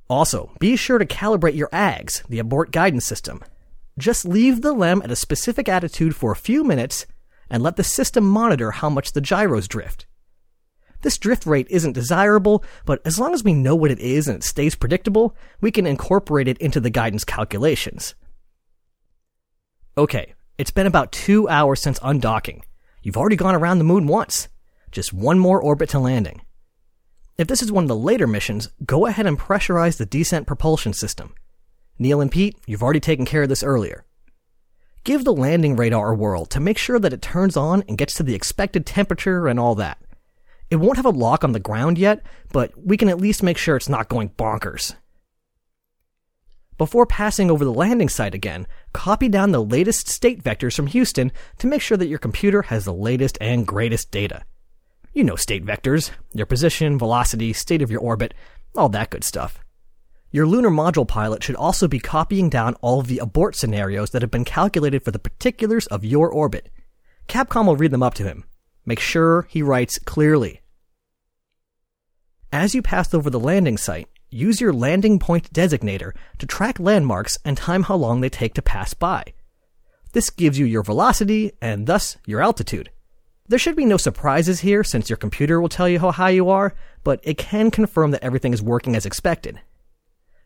Also, 0.10 0.52
be 0.60 0.76
sure 0.76 0.98
to 0.98 1.06
calibrate 1.06 1.56
your 1.56 1.70
AGS, 1.70 2.28
the 2.28 2.40
abort 2.40 2.72
guidance 2.72 3.06
system. 3.06 3.42
Just 3.98 4.26
leave 4.26 4.62
the 4.62 4.74
LEM 4.74 5.02
at 5.02 5.12
a 5.12 5.16
specific 5.16 5.70
attitude 5.70 6.14
for 6.14 6.34
a 6.34 6.36
few 6.36 6.66
minutes 6.66 7.06
and 7.50 7.64
let 7.64 7.78
the 7.78 7.86
system 7.86 8.26
monitor 8.26 8.72
how 8.72 8.90
much 8.90 9.14
the 9.14 9.22
gyros 9.22 9.70
drift. 9.70 10.08
This 11.04 11.18
drift 11.18 11.46
rate 11.46 11.68
isn't 11.70 11.92
desirable, 11.92 12.64
but 12.86 13.02
as 13.06 13.20
long 13.20 13.34
as 13.34 13.44
we 13.44 13.54
know 13.54 13.76
what 13.76 13.92
it 13.92 14.00
is 14.00 14.30
and 14.30 14.38
it 14.38 14.44
stays 14.44 14.74
predictable, 14.74 15.36
we 15.60 15.70
can 15.70 15.86
incorporate 15.86 16.48
it 16.48 16.58
into 16.60 16.80
the 16.80 16.90
guidance 16.90 17.26
calculations. 17.26 18.16
Okay, 19.98 20.34
it's 20.58 20.72
been 20.72 20.88
about 20.88 21.12
two 21.12 21.48
hours 21.50 21.82
since 21.82 22.00
undocking. 22.00 22.64
You've 23.02 23.18
already 23.18 23.36
gone 23.36 23.54
around 23.54 23.80
the 23.80 23.84
moon 23.84 24.08
once. 24.08 24.48
Just 24.92 25.12
one 25.12 25.40
more 25.40 25.62
orbit 25.62 25.90
to 25.90 26.00
landing. 26.00 26.42
If 27.38 27.48
this 27.48 27.62
is 27.62 27.72
one 27.72 27.84
of 27.84 27.90
the 27.90 27.96
later 27.96 28.26
missions, 28.26 28.70
go 28.86 29.06
ahead 29.06 29.26
and 29.26 29.38
pressurize 29.38 29.98
the 29.98 30.06
descent 30.06 30.48
propulsion 30.48 30.94
system. 30.94 31.36
Neil 32.00 32.22
and 32.22 32.32
Pete, 32.32 32.58
you've 32.66 32.84
already 32.84 33.02
taken 33.02 33.26
care 33.26 33.44
of 33.44 33.50
this 33.50 33.64
earlier. 33.64 34.06
Give 35.04 35.26
the 35.26 35.34
landing 35.34 35.76
radar 35.76 36.12
a 36.12 36.16
whirl 36.16 36.46
to 36.46 36.62
make 36.62 36.78
sure 36.78 36.98
that 36.98 37.12
it 37.12 37.22
turns 37.22 37.58
on 37.58 37.84
and 37.90 37.98
gets 37.98 38.14
to 38.16 38.24
the 38.24 38.36
expected 38.36 38.86
temperature 38.86 39.48
and 39.48 39.60
all 39.60 39.76
that. 39.76 39.98
It 40.70 40.78
won't 40.78 40.98
have 40.98 41.06
a 41.06 41.10
lock 41.10 41.44
on 41.44 41.52
the 41.52 41.60
ground 41.60 41.98
yet, 41.98 42.26
but 42.52 42.72
we 42.78 42.98
can 42.98 43.10
at 43.10 43.22
least 43.22 43.44
make 43.44 43.58
sure 43.58 43.76
it's 43.76 43.90
not 43.90 44.10
going 44.10 44.30
bonkers. 44.30 44.96
Before 46.78 47.06
passing 47.06 47.52
over 47.52 47.64
the 47.64 47.74
landing 47.74 48.10
site 48.10 48.34
again, 48.34 48.66
copy 48.94 49.30
down 49.30 49.52
the 49.52 49.64
latest 49.64 50.10
state 50.10 50.44
vectors 50.44 50.76
from 50.76 50.88
Houston 50.88 51.32
to 51.60 51.68
make 51.68 51.82
sure 51.82 51.98
that 51.98 52.08
your 52.08 52.20
computer 52.20 52.64
has 52.64 52.86
the 52.86 52.94
latest 52.94 53.38
and 53.40 53.68
greatest 53.68 54.10
data. 54.10 54.44
You 55.14 55.24
know 55.24 55.36
state 55.36 55.64
vectors, 55.64 56.10
your 56.34 56.48
position, 56.48 56.98
velocity, 56.98 57.54
state 57.54 57.84
of 57.84 57.92
your 57.92 58.02
orbit, 58.02 58.34
all 58.76 58.90
that 58.90 59.12
good 59.12 59.24
stuff. 59.24 59.60
Your 60.32 60.48
lunar 60.48 60.72
module 60.72 61.08
pilot 61.08 61.44
should 61.44 61.56
also 61.56 61.88
be 61.88 62.00
copying 62.00 62.50
down 62.50 62.74
all 62.82 63.00
of 63.00 63.06
the 63.06 63.20
abort 63.20 63.56
scenarios 63.56 64.10
that 64.10 64.24
have 64.24 64.32
been 64.32 64.44
calculated 64.44 65.04
for 65.04 65.12
the 65.12 65.20
particulars 65.20 65.86
of 65.88 66.04
your 66.04 66.28
orbit. 66.32 66.72
Capcom 67.28 67.68
will 67.68 67.76
read 67.76 67.92
them 67.92 68.02
up 68.02 68.16
to 68.16 68.24
him. 68.24 68.44
Make 68.86 69.00
sure 69.00 69.48
he 69.50 69.62
writes 69.62 70.00
clearly. 70.00 70.62
As 72.52 72.76
you 72.76 72.82
pass 72.82 73.14
over 73.14 73.30
the 73.30 73.40
landing 73.40 73.78
site, 73.78 74.08
use 74.30 74.62
your 74.62 74.74
landing 74.74 75.20
point 75.20 75.52
designator 75.54 76.12
to 76.38 76.46
track 76.46 76.80
landmarks 76.80 77.38
and 77.46 77.58
time 77.58 77.84
how 77.84 77.96
long 77.96 78.22
they 78.22 78.30
take 78.30 78.54
to 78.56 78.62
pass 78.62 78.94
by. 78.94 79.24
This 80.12 80.30
gives 80.30 80.60
you 80.60 80.66
your 80.66 80.84
velocity 80.84 81.54
and 81.62 81.88
thus 81.88 82.18
your 82.26 82.42
altitude. 82.42 82.92
There 83.48 83.60
should 83.60 83.76
be 83.76 83.86
no 83.86 83.98
surprises 83.98 84.62
here 84.62 84.84
since 84.84 85.10
your 85.10 85.18
computer 85.18 85.60
will 85.60 85.70
tell 85.70 85.90
you 85.90 86.00
how 86.00 86.12
high 86.12 86.30
you 86.30 86.50
are, 86.50 86.76
but 87.04 87.20
it 87.24 87.38
can 87.38 87.72
confirm 87.72 88.12
that 88.12 88.24
everything 88.24 88.54
is 88.54 88.62
working 88.62 88.96
as 88.96 89.06
expected. 89.06 89.60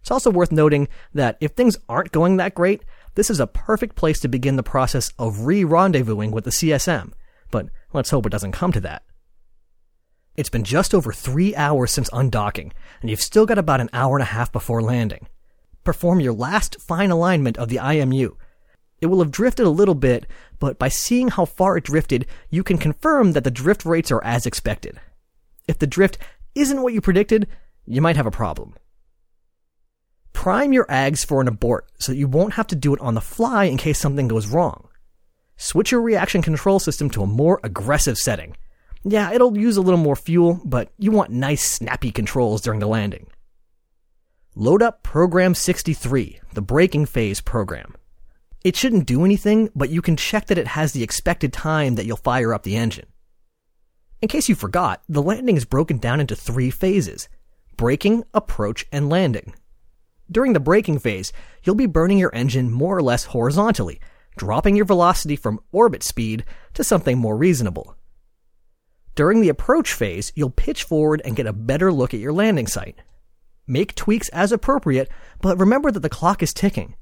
It's 0.01 0.12
also 0.12 0.32
worth 0.32 0.51
noting 0.51 0.88
that 1.13 1.38
if 1.41 1.51
things 1.51 1.77
aren't 1.89 2.12
going 2.12 2.38
that 2.38 2.56
great, 2.56 2.84
this 3.15 3.29
is 3.29 3.39
a 3.39 3.48
perfect 3.48 3.96
place 3.96 4.20
to 4.22 4.29
begin 4.29 4.56
the 4.56 4.63
process 4.63 5.12
of 5.20 5.41
re-rendezvousing 5.41 6.32
with 6.32 6.46
the 6.46 6.51
CSM, 6.51 7.12
but 7.51 7.67
let's 7.94 8.10
hope 8.10 8.25
it 8.25 8.32
doesn't 8.32 8.51
come 8.51 8.72
to 8.72 8.82
that. 8.82 9.03
It's 10.36 10.50
been 10.50 10.63
just 10.63 10.94
over 10.94 11.12
three 11.12 11.56
hours 11.56 11.91
since 11.91 12.10
undocking, 12.12 12.72
and 13.01 13.10
you've 13.10 13.22
still 13.22 13.46
got 13.46 13.58
about 13.58 13.82
an 13.82 13.89
hour 13.91 14.15
and 14.15 14.22
a 14.22 14.25
half 14.25 14.51
before 14.51 14.82
landing. 14.82 15.27
Perform 15.84 16.20
your 16.20 16.34
last 16.34 16.79
fine 16.79 17.10
alignment 17.10 17.58
of 17.58 17.70
the 17.70 17.77
IMU. 17.77 18.36
It 19.00 19.08
will 19.08 19.20
have 19.20 19.32
drifted 19.32 19.65
a 19.65 19.72
little 19.72 19.96
bit, 19.96 20.27
but 20.60 20.77
by 20.77 20.89
seeing 20.89 21.29
how 21.29 21.46
far 21.46 21.77
it 21.77 21.86
drifted, 21.86 22.27
you 22.50 22.63
can 22.63 22.77
confirm 22.77 23.34
that 23.34 23.44
the 23.44 23.51
drift 23.51 23.86
rates 23.86 24.12
are 24.12 24.24
as 24.24 24.46
expected. 24.46 25.00
If 25.67 25.79
the 25.79 25.88
drift 25.88 26.17
isn't 26.56 26.82
what 26.82 26.94
you 26.94 27.01
predicted, 27.01 27.48
you 27.86 28.01
might 28.01 28.15
have 28.15 28.25
a 28.25 28.32
problem. 28.32 28.75
Prime 30.34 30.72
your 30.72 30.86
AGS 30.86 31.25
for 31.25 31.41
an 31.41 31.48
abort 31.48 31.88
so 31.98 32.12
that 32.12 32.17
you 32.17 32.27
won't 32.27 32.53
have 32.53 32.67
to 32.67 32.75
do 32.75 32.94
it 32.94 33.01
on 33.01 33.15
the 33.15 33.22
fly 33.22 33.65
in 33.65 33.77
case 33.77 34.00
something 34.00 34.27
goes 34.27 34.48
wrong. 34.48 34.87
Switch 35.58 35.92
your 35.92 36.02
reaction 36.02 36.42
control 36.42 36.80
system 36.80 37.10
to 37.10 37.24
a 37.24 37.28
more 37.28 37.60
aggressive 37.64 38.18
setting. 38.18 38.56
Yeah, 39.04 39.32
it'll 39.34 39.58
use 39.58 39.76
a 39.76 39.82
little 39.82 40.00
more 40.00 40.16
fuel, 40.16 40.62
but 40.64 40.92
you 40.98 41.12
want 41.12 41.32
nice 41.32 41.68
snappy 41.68 42.12
controls 42.12 42.62
during 42.62 42.80
the 42.80 42.88
landing. 42.88 43.28
Load 44.56 44.82
up 44.82 45.04
Program 45.04 45.56
63, 45.56 46.40
the 46.54 46.62
braking 46.62 47.06
phase 47.06 47.42
program. 47.42 47.96
It 48.64 48.76
shouldn't 48.76 49.08
do 49.08 49.24
anything, 49.24 49.70
but 49.76 49.90
you 49.90 50.02
can 50.02 50.18
check 50.18 50.48
that 50.48 50.58
it 50.58 50.68
has 50.68 50.92
the 50.92 51.04
expected 51.04 51.54
time 51.54 51.96
that 51.96 52.06
you'll 52.06 52.18
fire 52.18 52.54
up 52.54 52.64
the 52.64 52.76
engine. 52.76 53.08
In 54.22 54.28
case 54.28 54.50
you 54.50 54.56
forgot, 54.56 55.04
the 55.08 55.22
landing 55.22 55.58
is 55.58 55.66
broken 55.66 56.00
down 56.00 56.20
into 56.20 56.36
three 56.36 56.70
phases 56.70 57.30
braking, 57.78 58.24
approach, 58.34 58.86
and 58.92 59.10
landing. 59.10 59.54
During 60.30 60.54
the 60.54 60.60
braking 60.60 61.00
phase, 61.00 61.32
you'll 61.64 61.76
be 61.76 61.86
burning 61.86 62.18
your 62.18 62.34
engine 62.34 62.72
more 62.72 62.98
or 62.98 63.04
less 63.04 63.26
horizontally, 63.26 64.02
dropping 64.38 64.75
your 64.75 64.86
velocity 64.86 65.36
from 65.36 65.60
orbit 65.72 66.03
speed 66.03 66.46
to 66.74 66.84
something 66.84 67.17
more 67.17 67.36
reasonable. 67.36 67.96
During 69.15 69.41
the 69.41 69.50
approach 69.50 69.94
phase, 69.94 70.32
you'll 70.36 70.51
pitch 70.51 70.84
forward 70.84 71.22
and 71.25 71.36
get 71.36 71.48
a 71.48 71.53
better 71.53 71.91
look 71.91 72.13
at 72.13 72.20
your 72.20 72.34
landing 72.34 72.67
site. 72.67 73.00
Make 73.65 73.96
tweaks 73.96 74.29
as 74.29 74.51
appropriate, 74.51 75.10
but 75.41 75.58
remember 75.58 75.91
that 75.91 76.01
the 76.01 76.10
clock 76.10 76.44
is 76.44 76.53
ticking. 76.53 76.96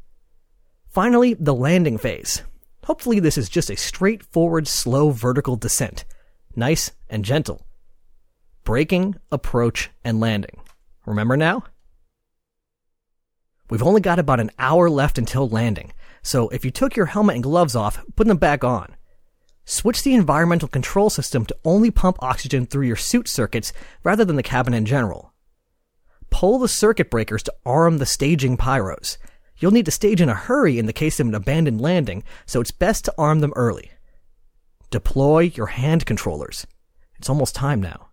Finally, 0.88 1.34
the 1.34 1.54
landing 1.54 1.98
phase. 1.98 2.42
Hopefully, 2.86 3.20
this 3.20 3.38
is 3.38 3.50
just 3.50 3.70
a 3.70 3.76
straightforward, 3.76 4.68
slow 4.68 5.10
vertical 5.10 5.58
descent. 5.58 6.06
Nice 6.56 6.92
and 7.10 7.26
gentle. 7.26 7.66
Braking, 8.64 9.16
approach, 9.32 9.92
and 10.04 10.20
landing. 10.20 10.62
Remember 11.06 11.36
now? 11.36 11.66
We've 13.70 13.84
only 13.84 14.02
got 14.02 14.20
about 14.20 14.40
an 14.40 14.52
hour 14.60 14.90
left 14.90 15.18
until 15.18 15.50
landing, 15.50 15.92
so 16.22 16.50
if 16.50 16.64
you 16.64 16.72
took 16.72 16.96
your 16.96 17.08
helmet 17.08 17.36
and 17.36 17.44
gloves 17.44 17.76
off, 17.76 18.04
put 18.16 18.28
them 18.28 18.38
back 18.38 18.64
on. 18.64 18.96
Switch 19.66 20.04
the 20.04 20.14
environmental 20.14 20.68
control 20.68 21.10
system 21.10 21.46
to 21.46 21.56
only 21.66 21.90
pump 21.90 22.18
oxygen 22.22 22.68
through 22.68 22.86
your 22.86 22.96
suit 22.96 23.28
circuits 23.28 23.74
rather 24.04 24.24
than 24.24 24.36
the 24.36 24.44
cabin 24.44 24.76
in 24.76 24.86
general. 24.86 25.34
Pull 26.30 26.60
the 26.60 26.68
circuit 26.68 27.10
breakers 27.10 27.42
to 27.44 27.54
arm 27.66 27.98
the 27.98 28.06
staging 28.06 28.58
pyros. 28.58 29.18
You'll 29.58 29.72
need 29.72 29.86
to 29.86 29.92
stage 29.92 30.22
in 30.22 30.30
a 30.30 30.36
hurry 30.36 30.78
in 30.78 30.86
the 30.86 30.94
case 30.94 31.20
of 31.20 31.28
an 31.28 31.34
abandoned 31.34 31.82
landing, 31.82 32.24
so 32.46 32.62
it's 32.62 32.72
best 32.72 33.06
to 33.06 33.14
arm 33.18 33.40
them 33.40 33.54
early. 33.56 33.90
Deploy 34.92 35.52
your 35.56 35.68
hand 35.68 36.06
controllers. 36.06 36.68
It's 37.18 37.30
almost 37.30 37.56
time 37.56 37.82
now. 37.82 38.10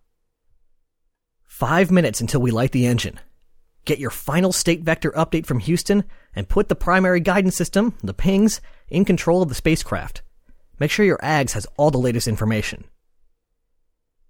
Five 1.45 1.91
minutes 1.91 2.19
until 2.21 2.41
we 2.41 2.49
light 2.49 2.71
the 2.71 2.87
engine. 2.87 3.19
Get 3.85 3.99
your 3.99 4.09
final 4.09 4.53
state 4.53 4.81
vector 4.81 5.11
update 5.11 5.45
from 5.45 5.59
Houston 5.59 6.05
and 6.35 6.47
put 6.47 6.69
the 6.69 6.75
primary 6.75 7.19
guidance 7.19 7.55
system, 7.55 7.97
the 8.01 8.13
PGNCS, 8.13 8.61
in 8.89 9.05
control 9.05 9.41
of 9.41 9.49
the 9.49 9.55
spacecraft. 9.55 10.21
Make 10.79 10.91
sure 10.91 11.05
your 11.05 11.17
AGS 11.17 11.53
has 11.53 11.67
all 11.77 11.91
the 11.91 11.97
latest 11.97 12.27
information. 12.27 12.85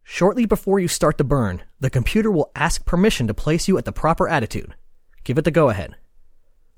Shortly 0.03 0.45
before 0.45 0.79
you 0.79 0.87
start 0.87 1.17
the 1.17 1.23
burn, 1.23 1.61
the 1.79 1.89
computer 1.89 2.29
will 2.31 2.51
ask 2.55 2.85
permission 2.85 3.27
to 3.27 3.33
place 3.33 3.67
you 3.67 3.77
at 3.77 3.85
the 3.85 3.91
proper 3.91 4.27
attitude. 4.27 4.75
Give 5.23 5.37
it 5.37 5.45
the 5.45 5.51
go 5.51 5.69
ahead. 5.69 5.95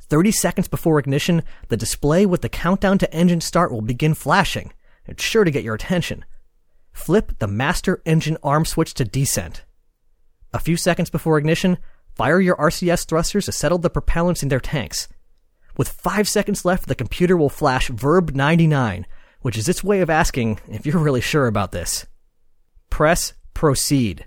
30 0.01 0.31
seconds 0.31 0.67
before 0.67 0.99
ignition, 0.99 1.43
the 1.69 1.77
display 1.77 2.25
with 2.25 2.41
the 2.41 2.49
countdown 2.49 2.97
to 2.99 3.11
engine 3.13 3.41
start 3.41 3.71
will 3.71 3.81
begin 3.81 4.13
flashing. 4.13 4.71
It's 5.07 5.23
sure 5.23 5.43
to 5.43 5.51
get 5.51 5.63
your 5.63 5.75
attention. 5.75 6.23
Flip 6.91 7.33
the 7.39 7.47
master 7.47 8.01
engine 8.05 8.37
arm 8.43 8.65
switch 8.65 8.93
to 8.95 9.05
descent. 9.05 9.63
A 10.53 10.59
few 10.59 10.77
seconds 10.77 11.09
before 11.09 11.37
ignition, 11.37 11.79
fire 12.15 12.39
your 12.39 12.55
RCS 12.55 13.05
thrusters 13.05 13.45
to 13.45 13.51
settle 13.51 13.77
the 13.77 13.89
propellants 13.89 14.41
in 14.41 14.49
their 14.49 14.59
tanks. 14.59 15.07
With 15.77 15.89
five 15.89 16.27
seconds 16.27 16.65
left, 16.65 16.87
the 16.87 16.95
computer 16.95 17.35
will 17.35 17.49
flash 17.49 17.89
Verb 17.89 18.33
99, 18.33 19.05
which 19.41 19.57
is 19.57 19.67
its 19.67 19.83
way 19.83 19.99
of 20.01 20.09
asking 20.09 20.59
if 20.69 20.85
you're 20.85 20.97
really 20.97 21.21
sure 21.21 21.47
about 21.47 21.71
this. 21.71 22.05
Press 22.89 23.33
Proceed. 23.53 24.25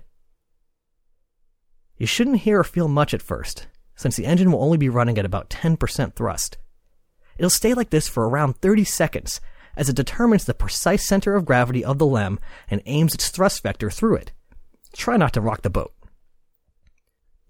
You 1.97 2.05
shouldn't 2.05 2.41
hear 2.41 2.59
or 2.59 2.63
feel 2.63 2.87
much 2.87 3.13
at 3.13 3.21
first, 3.21 3.67
since 3.95 4.15
the 4.15 4.25
engine 4.25 4.51
will 4.51 4.63
only 4.63 4.77
be 4.77 4.89
running 4.89 5.17
at 5.17 5.25
about 5.25 5.49
10% 5.49 6.13
thrust. 6.13 6.57
It'll 7.37 7.49
stay 7.49 7.73
like 7.73 7.89
this 7.89 8.07
for 8.07 8.29
around 8.29 8.57
30 8.57 8.83
seconds, 8.83 9.41
as 9.75 9.89
it 9.89 9.95
determines 9.95 10.45
the 10.45 10.53
precise 10.53 11.05
center 11.05 11.35
of 11.35 11.45
gravity 11.45 11.83
of 11.83 11.97
the 11.97 12.05
LEM 12.05 12.39
and 12.69 12.81
aims 12.85 13.13
its 13.13 13.29
thrust 13.29 13.63
vector 13.63 13.89
through 13.89 14.15
it. 14.15 14.31
Try 14.93 15.17
not 15.17 15.33
to 15.33 15.41
rock 15.41 15.61
the 15.63 15.69
boat. 15.69 15.93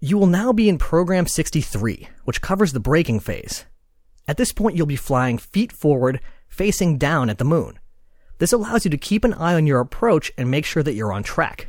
You 0.02 0.16
will 0.16 0.26
now 0.26 0.54
be 0.54 0.70
in 0.70 0.78
Program 0.78 1.26
63, 1.26 2.08
which 2.24 2.40
covers 2.40 2.72
the 2.72 2.80
braking 2.80 3.20
phase. 3.20 3.66
At 4.26 4.38
this 4.38 4.50
point, 4.50 4.74
you'll 4.74 4.86
be 4.86 4.96
flying 4.96 5.36
feet 5.36 5.72
forward, 5.72 6.22
facing 6.48 6.96
down 6.96 7.28
at 7.28 7.36
the 7.36 7.44
moon. 7.44 7.78
This 8.38 8.54
allows 8.54 8.86
you 8.86 8.90
to 8.92 8.96
keep 8.96 9.24
an 9.24 9.34
eye 9.34 9.52
on 9.52 9.66
your 9.66 9.78
approach 9.78 10.32
and 10.38 10.50
make 10.50 10.64
sure 10.64 10.82
that 10.82 10.94
you're 10.94 11.12
on 11.12 11.22
track. 11.22 11.68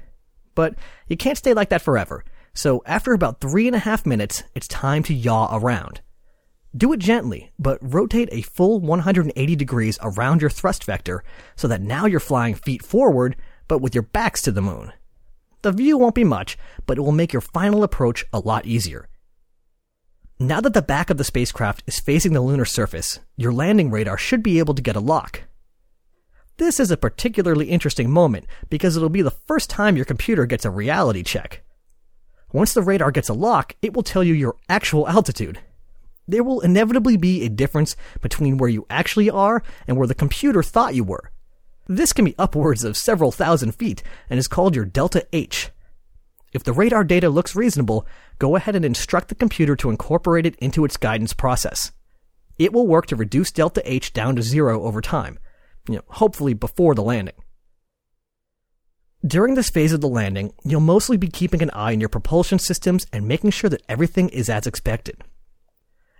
But 0.55 0.75
you 1.09 1.17
can't 1.17 1.37
stay 1.37 1.53
like 1.53 1.67
that 1.69 1.81
forever, 1.81 2.23
so 2.53 2.81
after 2.85 3.11
about 3.11 3.41
three 3.41 3.67
and 3.67 3.75
a 3.75 3.79
half 3.79 4.05
minutes, 4.05 4.43
it's 4.55 4.67
time 4.69 5.03
to 5.03 5.13
yaw 5.13 5.49
around. 5.51 5.99
Do 6.73 6.93
it 6.93 6.99
gently, 7.01 7.51
but 7.59 7.79
rotate 7.81 8.29
a 8.31 8.43
full 8.43 8.79
180 8.79 9.55
degrees 9.57 9.99
around 10.01 10.39
your 10.39 10.49
thrust 10.49 10.85
vector 10.85 11.21
so 11.57 11.67
that 11.67 11.81
now 11.81 12.05
you're 12.05 12.21
flying 12.21 12.55
feet 12.55 12.81
forward, 12.81 13.35
but 13.67 13.79
with 13.79 13.93
your 13.93 14.03
backs 14.03 14.41
to 14.43 14.53
the 14.53 14.61
moon. 14.61 14.93
The 15.61 15.71
view 15.71 15.97
won't 15.97 16.15
be 16.15 16.23
much, 16.23 16.57
but 16.85 16.97
it 16.97 17.01
will 17.01 17.11
make 17.11 17.33
your 17.33 17.41
final 17.41 17.83
approach 17.83 18.25
a 18.33 18.39
lot 18.39 18.65
easier. 18.65 19.07
Now 20.39 20.59
that 20.61 20.73
the 20.73 20.81
back 20.81 21.11
of 21.11 21.17
the 21.17 21.23
spacecraft 21.23 21.83
is 21.85 21.99
facing 21.99 22.33
the 22.33 22.41
lunar 22.41 22.65
surface, 22.65 23.19
your 23.37 23.53
landing 23.53 23.91
radar 23.91 24.17
should 24.17 24.41
be 24.41 24.57
able 24.57 24.73
to 24.73 24.81
get 24.81 24.95
a 24.95 24.99
lock. 24.99 25.43
This 26.57 26.79
is 26.79 26.89
a 26.89 26.97
particularly 26.97 27.69
interesting 27.69 28.09
moment 28.09 28.47
because 28.69 28.97
it'll 28.97 29.09
be 29.09 29.21
the 29.21 29.29
first 29.29 29.69
time 29.69 29.95
your 29.95 30.05
computer 30.05 30.47
gets 30.47 30.65
a 30.65 30.71
reality 30.71 31.21
check. 31.21 31.63
Once 32.51 32.73
the 32.73 32.81
radar 32.81 33.11
gets 33.11 33.29
a 33.29 33.33
lock, 33.33 33.75
it 33.81 33.93
will 33.93 34.03
tell 34.03 34.23
you 34.23 34.33
your 34.33 34.55
actual 34.67 35.07
altitude. 35.07 35.59
There 36.27 36.43
will 36.43 36.61
inevitably 36.61 37.17
be 37.17 37.43
a 37.43 37.49
difference 37.49 37.95
between 38.21 38.57
where 38.57 38.69
you 38.69 38.85
actually 38.89 39.29
are 39.29 39.61
and 39.87 39.95
where 39.95 40.07
the 40.07 40.15
computer 40.15 40.63
thought 40.63 40.95
you 40.95 41.03
were. 41.03 41.31
This 41.91 42.13
can 42.13 42.23
be 42.23 42.35
upwards 42.39 42.85
of 42.85 42.95
several 42.95 43.33
thousand 43.33 43.73
feet 43.73 44.01
and 44.29 44.39
is 44.39 44.47
called 44.47 44.77
your 44.77 44.85
delta 44.85 45.27
H. 45.33 45.71
If 46.53 46.63
the 46.63 46.71
radar 46.71 47.03
data 47.03 47.27
looks 47.27 47.53
reasonable, 47.53 48.07
go 48.39 48.55
ahead 48.55 48.77
and 48.77 48.85
instruct 48.85 49.27
the 49.27 49.35
computer 49.35 49.75
to 49.75 49.89
incorporate 49.89 50.45
it 50.45 50.55
into 50.59 50.85
its 50.85 50.95
guidance 50.95 51.33
process. 51.33 51.91
It 52.57 52.71
will 52.71 52.87
work 52.87 53.07
to 53.07 53.17
reduce 53.17 53.51
delta 53.51 53.81
H 53.83 54.13
down 54.13 54.37
to 54.37 54.41
zero 54.41 54.83
over 54.83 55.01
time, 55.01 55.37
you 55.89 55.95
know, 55.95 56.03
hopefully 56.07 56.53
before 56.53 56.95
the 56.95 57.03
landing. 57.03 57.35
During 59.27 59.55
this 59.55 59.69
phase 59.69 59.91
of 59.91 59.99
the 59.99 60.07
landing, 60.07 60.53
you'll 60.63 60.79
mostly 60.79 61.17
be 61.17 61.27
keeping 61.27 61.61
an 61.61 61.71
eye 61.71 61.91
on 61.91 61.99
your 61.99 62.07
propulsion 62.07 62.57
systems 62.57 63.05
and 63.11 63.27
making 63.27 63.51
sure 63.51 63.69
that 63.69 63.83
everything 63.89 64.29
is 64.29 64.49
as 64.49 64.65
expected. 64.65 65.25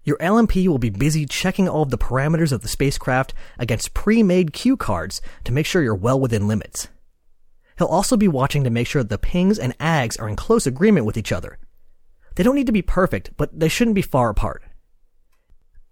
Your 0.04 0.18
LMP 0.18 0.68
will 0.68 0.80
be 0.80 0.90
busy 0.90 1.26
checking 1.28 1.70
all 1.70 1.84
of 1.84 1.92
the 1.92 1.98
parameters 1.98 2.52
of 2.52 2.62
the 2.62 2.68
spacecraft 2.68 3.34
against 3.60 3.94
pre-made 3.94 4.52
cue 4.52 4.76
cards 4.76 5.22
to 5.44 5.52
make 5.52 5.68
sure 5.68 5.84
you're 5.84 5.94
well 5.94 6.20
within 6.20 6.48
limits. 6.48 6.88
He'll 7.78 7.88
also 7.88 8.18
be 8.18 8.28
watching 8.28 8.64
to 8.64 8.70
make 8.72 8.88
sure 8.88 9.04
the 9.04 9.20
PGNCS 9.20 9.60
and 9.60 9.78
AGS 9.78 10.20
are 10.20 10.28
in 10.28 10.36
close 10.36 10.66
agreement 10.66 11.06
with 11.06 11.18
each 11.18 11.32
other. 11.32 11.60
They 12.36 12.44
don't 12.44 12.56
need 12.56 12.68
to 12.68 12.72
be 12.72 12.82
perfect, 12.82 13.32
but 13.38 13.60
they 13.60 13.68
shouldn't 13.68 13.96
be 13.96 14.02
far 14.02 14.30
apart. 14.30 14.64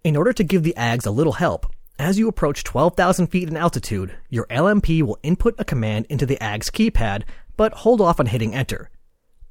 In 0.02 0.16
order 0.16 0.32
to 0.32 0.44
give 0.44 0.64
the 0.64 0.74
AGS 0.76 1.06
a 1.06 1.10
little 1.10 1.34
help, 1.34 1.66
as 1.98 2.18
you 2.18 2.26
approach 2.26 2.64
12,000 2.64 3.28
feet 3.28 3.48
in 3.48 3.56
altitude, 3.56 4.14
your 4.28 4.46
LMP 4.46 5.02
will 5.02 5.18
input 5.22 5.54
a 5.58 5.64
command 5.64 6.06
into 6.08 6.26
the 6.26 6.38
AGS 6.38 6.70
keypad, 6.70 7.24
but 7.56 7.74
hold 7.74 8.00
off 8.00 8.18
on 8.18 8.26
hitting 8.26 8.54
enter. 8.54 8.90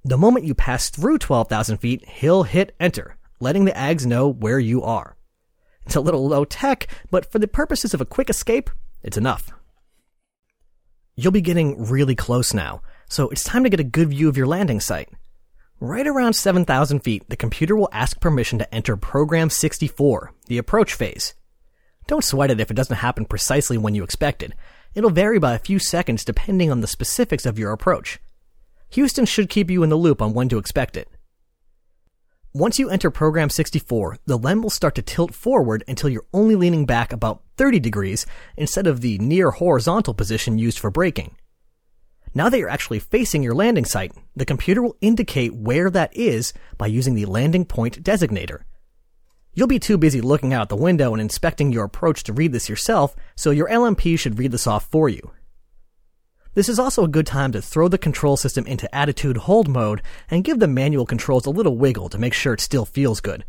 The 0.04 0.18
moment 0.18 0.46
you 0.46 0.56
pass 0.56 0.90
through 0.90 1.20
12,000 1.20 1.78
feet, 1.78 2.08
he'll 2.08 2.44
hit 2.44 2.76
enter, 2.80 3.16
letting 3.40 3.66
the 3.66 3.72
AGS 3.72 4.06
know 4.06 4.28
where 4.28 4.60
you 4.60 4.84
are. 4.84 5.16
It's 5.86 5.96
a 5.96 6.02
little 6.02 6.28
low 6.28 6.46
tech, 6.46 6.88
but 7.10 7.32
for 7.32 7.40
the 7.40 7.48
purposes 7.48 7.94
of 7.94 8.02
a 8.02 8.06
quick 8.06 8.30
escape, 8.30 8.70
it's 9.02 9.18
enough. 9.18 9.52
You'll 11.16 11.32
be 11.32 11.42
getting 11.42 11.90
really 11.90 12.16
close 12.16 12.54
now, 12.54 12.82
so 13.10 13.30
it's 13.30 13.44
time 13.44 13.64
to 13.64 13.70
get 13.70 13.80
a 13.80 13.84
good 13.84 14.10
view 14.10 14.30
of 14.30 14.38
your 14.38 14.48
landing 14.48 14.80
site. 14.80 15.10
Right 15.82 16.06
around 16.06 16.34
7,000 16.34 17.00
feet, 17.00 17.24
the 17.30 17.38
computer 17.38 17.76
will 17.76 17.90
ask 17.92 18.20
permission 18.20 18.60
to 18.60 18.74
enter 18.74 18.98
Program 18.98 19.50
64, 19.50 20.34
the 20.48 20.58
approach 20.58 20.94
phase. 20.94 21.34
Don't 22.08 22.24
sweat 22.24 22.52
it 22.52 22.60
if 22.60 22.70
it 22.70 22.76
doesn't 22.76 22.98
happen 22.98 23.26
precisely 23.26 23.78
when 23.78 23.96
you 23.96 24.04
expected. 24.04 24.56
It'll 24.96 25.10
vary 25.10 25.40
by 25.40 25.54
a 25.54 25.60
few 25.60 25.80
seconds 25.80 26.26
depending 26.26 26.72
on 26.72 26.82
the 26.82 26.88
specifics 26.88 27.46
of 27.46 27.60
your 27.60 27.72
approach. 27.72 28.20
Houston 28.90 29.26
should 29.26 29.50
keep 29.50 29.70
you 29.70 29.84
in 29.84 29.90
the 29.90 29.96
loop 29.96 30.22
on 30.22 30.34
when 30.34 30.50
to 30.50 30.58
expect 30.58 30.98
it. 30.98 31.08
Once 32.54 32.80
you 32.80 32.90
enter 32.90 33.12
Program 33.12 33.48
64, 33.48 34.18
the 34.26 34.36
LEM 34.36 34.64
will 34.64 34.72
start 34.72 34.96
to 34.96 35.04
tilt 35.04 35.36
forward 35.36 35.84
until 35.88 36.10
you're 36.10 36.26
only 36.34 36.56
leaning 36.56 36.84
back 36.84 37.14
about 37.14 37.44
30 37.58 37.80
degrees 37.80 38.26
instead 38.58 38.88
of 38.88 39.02
the 39.02 39.20
near 39.20 39.52
horizontal 39.52 40.16
position 40.16 40.58
used 40.58 40.80
for 40.80 40.90
braking. 40.90 41.36
Now 42.34 42.50
that 42.50 42.58
you're 42.58 42.68
actually 42.68 43.02
facing 43.02 43.44
your 43.44 43.54
landing 43.54 43.86
site, 43.86 44.14
the 44.36 44.48
computer 44.48 44.82
will 44.82 44.98
indicate 45.00 45.54
where 45.54 45.92
that 45.92 46.16
is 46.18 46.52
by 46.76 46.88
using 46.88 47.14
the 47.14 47.28
landing 47.28 47.66
point 47.66 48.02
designator. 48.02 48.62
You'll 49.54 49.68
be 49.68 49.78
too 49.78 50.00
busy 50.00 50.20
looking 50.20 50.52
out 50.52 50.70
the 50.70 50.76
window 50.76 51.14
and 51.14 51.22
inspecting 51.22 51.72
your 51.72 51.84
approach 51.84 52.24
to 52.24 52.34
read 52.34 52.52
this 52.52 52.68
yourself, 52.68 53.16
so 53.36 53.52
your 53.52 53.70
LMP 53.70 54.18
should 54.18 54.40
read 54.40 54.52
this 54.52 54.66
off 54.66 54.90
for 54.90 55.08
you. 55.08 55.22
This 56.60 56.68
is 56.68 56.78
also 56.78 57.06
a 57.06 57.08
good 57.08 57.26
time 57.26 57.54
to 57.54 57.62
throw 57.62 57.88
the 57.88 57.98
control 57.98 58.36
system 58.36 58.68
into 58.68 58.94
attitude 58.94 59.38
hold 59.38 59.70
mode 59.70 60.02
and 60.30 60.44
give 60.44 60.60
the 60.60 60.68
manual 60.68 61.06
controls 61.06 61.46
a 61.46 61.52
little 61.52 61.78
wiggle 61.78 62.10
to 62.10 62.18
make 62.18 62.34
sure 62.34 62.54
it 62.54 62.60
still 62.60 62.84
feels 62.84 63.22
good. 63.22 63.46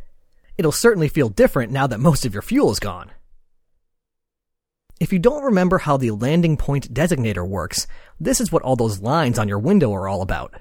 It'll 0.57 0.71
certainly 0.71 1.09
feel 1.09 1.29
different 1.29 1.73
now 1.73 1.89
that 1.89 1.99
most 1.99 2.25
of 2.25 2.33
your 2.33 2.43
fuel 2.43 2.71
is 2.71 2.79
gone. 2.79 3.11
If 5.01 5.13
you 5.13 5.19
don't 5.19 5.43
remember 5.43 5.79
how 5.79 5.97
the 5.97 6.13
landing 6.13 6.57
point 6.57 6.95
designator 6.95 7.45
works, 7.45 7.89
this 8.21 8.41
is 8.41 8.53
what 8.53 8.63
all 8.63 8.77
those 8.77 9.01
lines 9.01 9.41
on 9.41 9.49
your 9.49 9.59
window 9.59 9.93
are 9.93 10.07
all 10.07 10.23
about. 10.23 10.55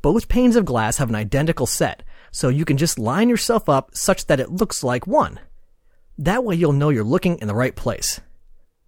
Both 0.00 0.28
panes 0.28 0.56
of 0.56 0.64
glass 0.64 0.96
have 0.96 1.10
an 1.10 1.16
identical 1.16 1.66
set, 1.66 2.02
so 2.30 2.48
you 2.48 2.64
can 2.64 2.78
just 2.78 2.98
line 2.98 3.28
yourself 3.28 3.68
up 3.68 3.90
such 3.94 4.24
that 4.28 4.40
it 4.40 4.50
looks 4.50 4.82
like 4.82 5.06
one. 5.06 5.38
That 6.16 6.44
way 6.44 6.54
you'll 6.54 6.72
know 6.72 6.88
you're 6.88 7.04
looking 7.04 7.36
in 7.40 7.46
the 7.46 7.54
right 7.54 7.76
place. 7.76 8.22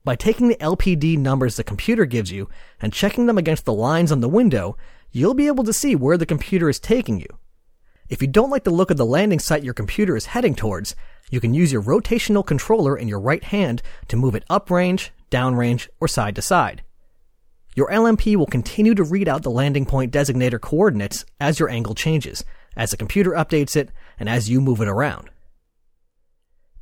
By 0.02 0.16
taking 0.16 0.48
the 0.48 0.56
LPD 0.56 1.18
numbers 1.18 1.56
the 1.56 1.64
computer 1.64 2.06
gives 2.06 2.32
you 2.32 2.48
and 2.80 2.92
checking 2.92 3.26
them 3.26 3.36
against 3.36 3.66
the 3.66 3.74
lines 3.74 4.10
on 4.10 4.20
the 4.20 4.28
window, 4.28 4.76
you'll 5.12 5.34
be 5.34 5.46
able 5.46 5.64
to 5.64 5.72
see 5.72 5.94
where 5.94 6.16
the 6.16 6.24
computer 6.24 6.70
is 6.70 6.80
taking 6.80 7.20
you. 7.20 7.28
If 8.08 8.22
you 8.22 8.28
don't 8.28 8.50
like 8.50 8.64
the 8.64 8.70
look 8.70 8.90
of 8.90 8.96
the 8.96 9.04
landing 9.04 9.38
site 9.38 9.62
your 9.62 9.74
computer 9.74 10.16
is 10.16 10.26
heading 10.26 10.54
towards, 10.54 10.96
you 11.30 11.38
can 11.38 11.54
use 11.54 11.70
your 11.70 11.82
rotational 11.82 12.44
controller 12.44 12.96
in 12.96 13.08
your 13.08 13.20
right 13.20 13.44
hand 13.44 13.82
to 14.08 14.16
move 14.16 14.34
it 14.34 14.44
uprange, 14.48 15.10
downrange, 15.30 15.86
or 16.00 16.08
side 16.08 16.34
to 16.36 16.42
side. 16.42 16.82
Your 17.76 17.88
LMP 17.90 18.34
will 18.36 18.46
continue 18.46 18.94
to 18.94 19.04
read 19.04 19.28
out 19.28 19.42
the 19.42 19.50
landing 19.50 19.86
point 19.86 20.12
designator 20.12 20.60
coordinates 20.60 21.24
as 21.38 21.60
your 21.60 21.68
angle 21.68 21.94
changes, 21.94 22.44
as 22.74 22.90
the 22.90 22.96
computer 22.96 23.30
updates 23.30 23.76
it, 23.76 23.90
and 24.18 24.28
as 24.28 24.50
you 24.50 24.60
move 24.60 24.80
it 24.80 24.88
around. 24.88 25.30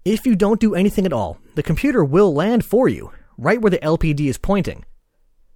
If 0.05 0.27
you 0.27 0.37
don't 0.37 0.61
do 0.61 0.75
anything 0.75 1.07
at 1.07 1.13
all, 1.13 1.39
the 1.55 1.63
computer 1.63 2.05
will 2.05 2.33
land 2.33 2.65
for 2.65 2.89
you, 2.89 3.13
right 3.37 3.61
where 3.61 3.71
the 3.71 3.79
LPD 3.79 4.29
is 4.29 4.39
pointing. 4.39 4.85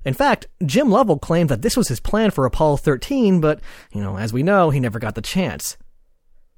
In 0.05 0.15
fact, 0.15 0.47
Jim 0.67 0.91
Lovell 0.91 1.19
claimed 1.19 1.49
that 1.49 1.63
this 1.63 1.77
was 1.77 1.89
his 1.89 2.01
plan 2.01 2.31
for 2.31 2.45
Apollo 2.45 2.79
13, 2.79 3.41
but, 3.41 3.61
you 3.93 4.03
know, 4.03 4.19
as 4.19 4.33
we 4.33 4.43
know, 4.43 4.71
he 4.71 4.81
never 4.81 4.99
got 4.99 5.15
the 5.15 5.23
chance. 5.23 5.77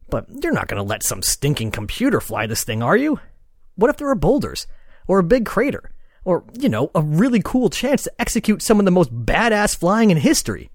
But 0.09 0.26
you're 0.43 0.53
not 0.53 0.69
going 0.69 0.83
to 0.83 0.88
let 0.88 1.03
some 1.03 1.23
stinking 1.23 1.71
computer 1.71 2.21
fly 2.21 2.47
this 2.47 2.64
thing, 2.64 2.83
are 2.83 2.97
you? 2.97 3.21
What 3.76 3.91
if 3.91 3.97
there 3.99 4.09
are 4.09 4.14
boulders? 4.14 4.67
Or 5.07 5.19
a 5.19 5.25
big 5.25 5.45
crater? 5.45 5.91
Or, 6.25 6.45
you 6.59 6.71
know, 6.71 6.91
a 6.95 7.03
really 7.03 7.43
cool 7.45 7.69
chance 7.69 8.05
to 8.05 8.12
execute 8.19 8.62
some 8.62 8.79
of 8.79 8.87
the 8.87 8.91
most 8.91 9.12
badass 9.14 9.76
flying 9.76 10.11
in 10.11 10.17
history? 10.17 10.71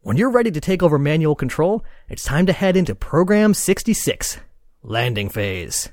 When 0.00 0.16
you're 0.16 0.30
ready 0.30 0.50
to 0.50 0.60
take 0.60 0.82
over 0.82 0.98
manual 0.98 1.34
control, 1.34 1.84
it's 2.08 2.24
time 2.24 2.46
to 2.46 2.52
head 2.52 2.76
into 2.76 2.94
Program 2.94 3.54
66, 3.54 4.38
Landing 4.82 5.28
Phase. 5.30 5.88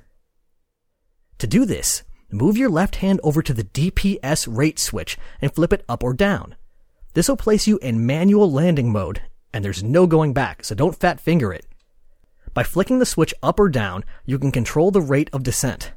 To 1.40 1.48
do 1.48 1.66
this, 1.66 2.04
move 2.32 2.58
your 2.58 2.70
left 2.70 2.98
hand 2.98 3.20
over 3.24 3.42
to 3.42 3.54
the 3.54 3.66
DPS 3.66 4.48
rate 4.50 4.80
switch 4.80 5.18
and 5.42 5.54
flip 5.54 5.74
it 5.74 5.84
up 5.90 6.04
or 6.04 6.14
down. 6.14 6.56
This 7.14 7.28
will 7.28 7.38
place 7.38 7.68
you 7.68 7.78
in 7.80 8.06
manual 8.06 8.52
landing 8.52 8.92
mode, 8.92 9.22
and 9.54 9.64
there's 9.64 9.84
no 9.84 10.08
going 10.08 10.34
back, 10.34 10.64
so 10.64 10.76
don't 10.76 10.98
fat 10.98 11.20
finger 11.20 11.52
it. 11.52 11.66
By 12.54 12.64
flicking 12.64 13.00
the 13.00 13.06
switch 13.06 13.34
up 13.44 13.60
or 13.60 13.68
down, 13.68 14.06
you 14.26 14.40
can 14.40 14.52
control 14.52 14.92
the 14.92 15.02
rate 15.02 15.30
of 15.34 15.44
descent. 15.44 15.92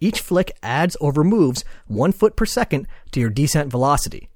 Each 0.00 0.20
flick 0.20 0.56
adds 0.62 0.96
or 0.96 1.12
removes 1.12 1.64
one 1.86 2.10
foot 2.10 2.36
per 2.36 2.44
second 2.44 2.88
to 3.12 3.20
your 3.20 3.30
descent 3.30 3.70
velocity. 3.70 4.28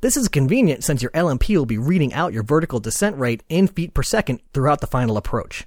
This 0.00 0.16
is 0.16 0.28
convenient 0.28 0.82
since 0.84 1.00
your 1.00 1.12
LMP 1.12 1.56
will 1.56 1.64
be 1.64 1.78
reading 1.78 2.12
out 2.12 2.32
your 2.32 2.42
vertical 2.42 2.80
descent 2.80 3.16
rate 3.16 3.44
in 3.48 3.68
feet 3.68 3.94
per 3.94 4.02
second 4.02 4.40
throughout 4.52 4.80
the 4.80 4.86
final 4.86 5.16
approach. 5.16 5.66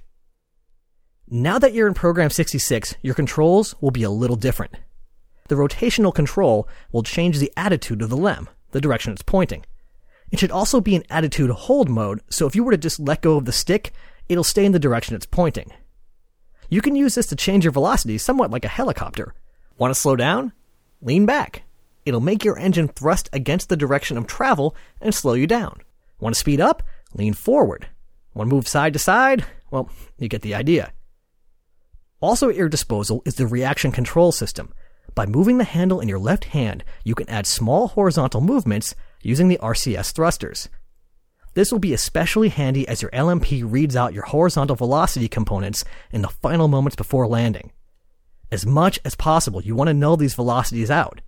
Now 1.30 1.58
that 1.58 1.74
you're 1.74 1.88
in 1.88 1.94
program 1.94 2.30
66, 2.30 2.96
your 3.02 3.14
controls 3.14 3.74
will 3.80 3.90
be 3.90 4.02
a 4.02 4.10
little 4.10 4.36
different. 4.36 4.74
The 5.48 5.54
rotational 5.54 6.14
control 6.14 6.68
will 6.92 7.02
change 7.02 7.38
the 7.38 7.52
attitude 7.56 8.02
of 8.02 8.10
the 8.10 8.16
LEM, 8.16 8.48
the 8.70 8.80
direction 8.80 9.12
it's 9.12 9.22
pointing. 9.22 9.64
It 10.30 10.38
should 10.38 10.50
also 10.50 10.80
be 10.80 10.94
in 10.94 11.04
attitude 11.10 11.50
hold 11.50 11.88
mode, 11.88 12.20
so 12.30 12.46
if 12.46 12.54
you 12.54 12.64
were 12.64 12.72
to 12.72 12.78
just 12.78 13.00
let 13.00 13.22
go 13.22 13.36
of 13.36 13.44
the 13.44 13.52
stick, 13.52 13.92
it'll 14.28 14.44
stay 14.44 14.64
in 14.64 14.72
the 14.72 14.78
direction 14.78 15.14
it's 15.14 15.26
pointing. 15.26 15.72
You 16.68 16.82
can 16.82 16.96
use 16.96 17.14
this 17.14 17.26
to 17.26 17.36
change 17.36 17.64
your 17.64 17.72
velocity 17.72 18.18
somewhat 18.18 18.50
like 18.50 18.64
a 18.64 18.68
helicopter. 18.68 19.34
Want 19.78 19.94
to 19.94 20.00
slow 20.00 20.16
down? 20.16 20.52
Lean 21.00 21.26
back 21.26 21.62
it'll 22.08 22.20
make 22.20 22.44
your 22.44 22.58
engine 22.58 22.88
thrust 22.88 23.28
against 23.34 23.68
the 23.68 23.76
direction 23.76 24.16
of 24.16 24.26
travel 24.26 24.74
and 25.00 25.14
slow 25.14 25.34
you 25.34 25.46
down. 25.46 25.82
Want 26.20 26.34
to 26.34 26.38
speed 26.38 26.60
up? 26.60 26.82
Lean 27.14 27.34
forward. 27.34 27.86
Want 28.34 28.48
to 28.48 28.54
move 28.54 28.66
side 28.66 28.94
to 28.94 28.98
side? 28.98 29.44
Well, 29.70 29.90
you 30.18 30.28
get 30.28 30.42
the 30.42 30.54
idea. 30.54 30.92
Also 32.20 32.48
at 32.48 32.56
your 32.56 32.68
disposal 32.68 33.22
is 33.24 33.36
the 33.36 33.46
reaction 33.46 33.92
control 33.92 34.32
system. 34.32 34.72
By 35.14 35.26
moving 35.26 35.58
the 35.58 35.64
handle 35.64 36.00
in 36.00 36.08
your 36.08 36.18
left 36.18 36.46
hand, 36.46 36.84
you 37.04 37.14
can 37.14 37.28
add 37.28 37.46
small 37.46 37.88
horizontal 37.88 38.40
movements 38.40 38.94
using 39.22 39.48
the 39.48 39.58
RCS 39.58 40.12
thrusters. 40.12 40.68
This 41.54 41.72
will 41.72 41.78
be 41.78 41.94
especially 41.94 42.50
handy 42.50 42.86
as 42.86 43.02
your 43.02 43.10
LMP 43.12 43.62
reads 43.64 43.96
out 43.96 44.14
your 44.14 44.24
horizontal 44.24 44.76
velocity 44.76 45.28
components 45.28 45.84
in 46.12 46.22
the 46.22 46.28
final 46.28 46.68
moments 46.68 46.96
before 46.96 47.26
landing. 47.26 47.72
As 48.50 48.66
much 48.66 48.98
as 49.04 49.14
possible, 49.14 49.62
you 49.62 49.74
want 49.74 49.88
to 49.88 49.94
know 49.94 50.16
these 50.16 50.34
velocities 50.34 50.90
out. 50.90 51.20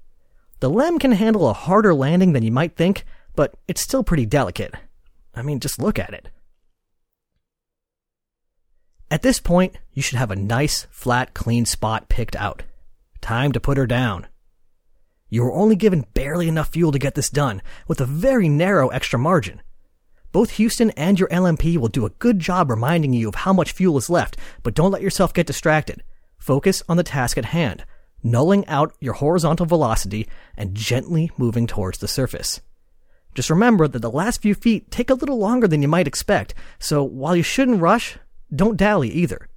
The 0.61 0.71
LEM 0.71 0.99
can 0.99 1.13
handle 1.13 1.49
a 1.49 1.53
harder 1.55 1.95
landing 1.95 2.33
than 2.33 2.43
you 2.43 2.53
might 2.53 2.77
think, 2.77 3.05
but 3.35 3.55
it's 3.67 3.83
still 3.83 4.05
pretty 4.05 4.27
delicate. 4.27 4.75
I 5.35 5.43
mean, 5.43 5.61
just 5.61 5.81
look 5.81 5.99
at 5.99 6.15
it. 6.15 6.29
At 9.11 9.23
this 9.23 9.41
point, 9.41 9.77
you 9.93 10.03
should 10.03 10.19
have 10.19 10.31
a 10.31 10.37
nice, 10.37 10.87
flat, 10.91 11.35
clean 11.35 11.65
spot 11.65 12.09
picked 12.09 12.37
out. 12.37 12.63
Time 13.21 13.53
to 13.53 13.61
put 13.61 13.77
her 13.77 13.87
down. 13.87 14.27
You 15.29 15.43
were 15.43 15.53
only 15.53 15.77
given 15.77 16.07
barely 16.15 16.49
enough 16.49 16.69
fuel 16.69 16.93
to 16.93 16.99
get 16.99 17.15
this 17.15 17.31
done, 17.31 17.63
with 17.89 18.01
a 18.01 18.07
very 18.07 18.49
narrow 18.49 18.89
extra 18.89 19.19
margin. 19.19 19.63
Both 20.33 20.53
Houston 20.53 20.91
and 20.91 21.19
your 21.19 21.29
LMP 21.29 21.77
will 21.77 21.89
do 21.89 22.07
a 22.07 22.11
good 22.11 22.39
job 22.39 22.71
reminding 22.71 23.13
you 23.13 23.29
of 23.29 23.35
how 23.35 23.53
much 23.53 23.73
fuel 23.73 23.99
is 23.99 24.11
left, 24.11 24.37
but 24.63 24.75
don't 24.75 24.93
let 24.93 25.03
yourself 25.03 25.35
get 25.35 25.47
distracted. 25.47 26.05
Focus 26.39 26.83
on 26.89 26.97
the 26.97 27.03
task 27.03 27.37
at 27.37 27.47
hand 27.47 27.85
nulling 28.25 28.65
out 28.69 28.95
your 29.01 29.15
horizontal 29.15 29.67
velocity 29.67 30.29
and 30.57 30.75
gently 30.75 31.31
moving 31.37 31.67
towards 31.67 31.99
the 31.99 32.09
surface. 32.09 32.61
Just 33.35 33.51
remember 33.51 33.87
that 33.87 34.01
the 34.01 34.11
last 34.11 34.43
few 34.43 34.55
feet 34.55 34.91
take 34.91 35.11
a 35.11 35.15
little 35.15 35.39
longer 35.39 35.69
than 35.69 35.83
you 35.83 35.89
might 35.89 36.09
expect, 36.09 36.55
so 36.79 37.03
while 37.03 37.37
you 37.37 37.43
shouldn't 37.43 37.81
rush, 37.81 38.19
don't 38.55 38.77
dally 38.77 39.09
either. 39.11 39.49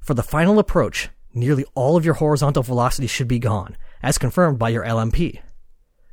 For 0.00 0.14
the 0.14 0.22
final 0.22 0.58
approach, 0.58 1.10
nearly 1.34 1.64
all 1.74 1.96
of 1.96 2.04
your 2.04 2.14
horizontal 2.14 2.62
velocity 2.62 3.06
should 3.06 3.28
be 3.28 3.38
gone, 3.38 3.76
as 4.02 4.18
confirmed 4.18 4.58
by 4.58 4.70
your 4.70 4.84
LMP. 4.84 5.40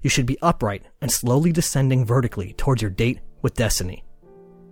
You 0.02 0.10
should 0.10 0.26
be 0.26 0.38
upright 0.42 0.84
and 1.02 1.12
slowly 1.12 1.52
descending 1.52 2.06
vertically 2.06 2.54
towards 2.54 2.82
your 2.82 2.92
date 2.92 3.20
with 3.42 3.56
Destiny. 3.56 4.04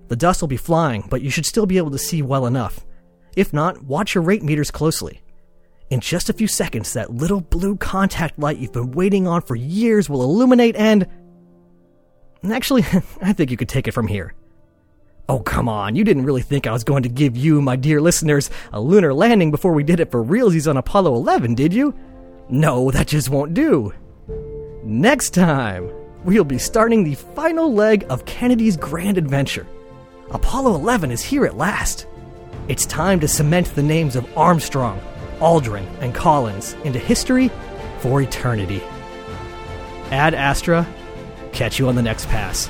The 0.09 0.17
dust 0.17 0.41
will 0.41 0.49
be 0.49 0.57
flying, 0.57 1.05
but 1.09 1.21
you 1.21 1.29
should 1.29 1.45
still 1.45 1.65
be 1.65 1.77
able 1.77 1.91
to 1.91 1.97
see 1.97 2.21
well 2.21 2.45
enough. 2.45 2.85
If 3.37 3.53
not, 3.53 3.81
watch 3.83 4.13
your 4.13 4.23
rate 4.23 4.43
meters 4.43 4.69
closely. 4.69 5.21
In 5.89 6.01
just 6.01 6.29
a 6.29 6.33
few 6.33 6.47
seconds, 6.47 6.93
that 6.93 7.13
little 7.13 7.41
blue 7.41 7.77
contact 7.77 8.37
light 8.37 8.57
you've 8.57 8.73
been 8.73 8.91
waiting 8.91 9.27
on 9.27 9.41
for 9.41 9.55
years 9.55 10.09
will 10.09 10.23
illuminate 10.23 10.75
and. 10.75 11.07
Actually, 12.49 12.83
I 13.21 13.33
think 13.33 13.51
you 13.51 13.57
could 13.57 13.69
take 13.69 13.87
it 13.87 13.93
from 13.93 14.07
here. 14.07 14.33
Oh, 15.29 15.39
come 15.39 15.69
on, 15.69 15.95
you 15.95 16.03
didn't 16.03 16.25
really 16.25 16.41
think 16.41 16.67
I 16.67 16.73
was 16.73 16.83
going 16.83 17.03
to 17.03 17.09
give 17.09 17.37
you, 17.37 17.61
my 17.61 17.75
dear 17.75 18.01
listeners, 18.01 18.49
a 18.73 18.81
lunar 18.81 19.13
landing 19.13 19.49
before 19.49 19.71
we 19.71 19.83
did 19.83 19.99
it 19.99 20.11
for 20.11 20.23
realsies 20.23 20.69
on 20.69 20.77
Apollo 20.77 21.15
11, 21.15 21.55
did 21.55 21.73
you? 21.73 21.93
No, 22.49 22.91
that 22.91 23.07
just 23.07 23.29
won't 23.29 23.53
do. 23.53 23.93
Next 24.83 25.29
time, 25.33 25.89
we'll 26.25 26.43
be 26.43 26.57
starting 26.57 27.03
the 27.03 27.15
final 27.15 27.73
leg 27.73 28.05
of 28.09 28.25
Kennedy's 28.25 28.75
grand 28.75 29.17
adventure. 29.17 29.65
Apollo 30.31 30.75
11 30.75 31.11
is 31.11 31.21
here 31.21 31.45
at 31.45 31.57
last. 31.57 32.07
It's 32.67 32.85
time 32.85 33.19
to 33.21 33.27
cement 33.27 33.67
the 33.75 33.83
names 33.83 34.15
of 34.15 34.37
Armstrong, 34.37 34.99
Aldrin, 35.39 35.85
and 36.01 36.13
Collins 36.13 36.73
into 36.83 36.99
history 36.99 37.49
for 37.99 38.21
eternity. 38.21 38.81
Ad 40.11 40.33
Astra, 40.33 40.85
catch 41.53 41.79
you 41.79 41.87
on 41.87 41.95
the 41.95 42.01
next 42.01 42.27
pass. 42.27 42.69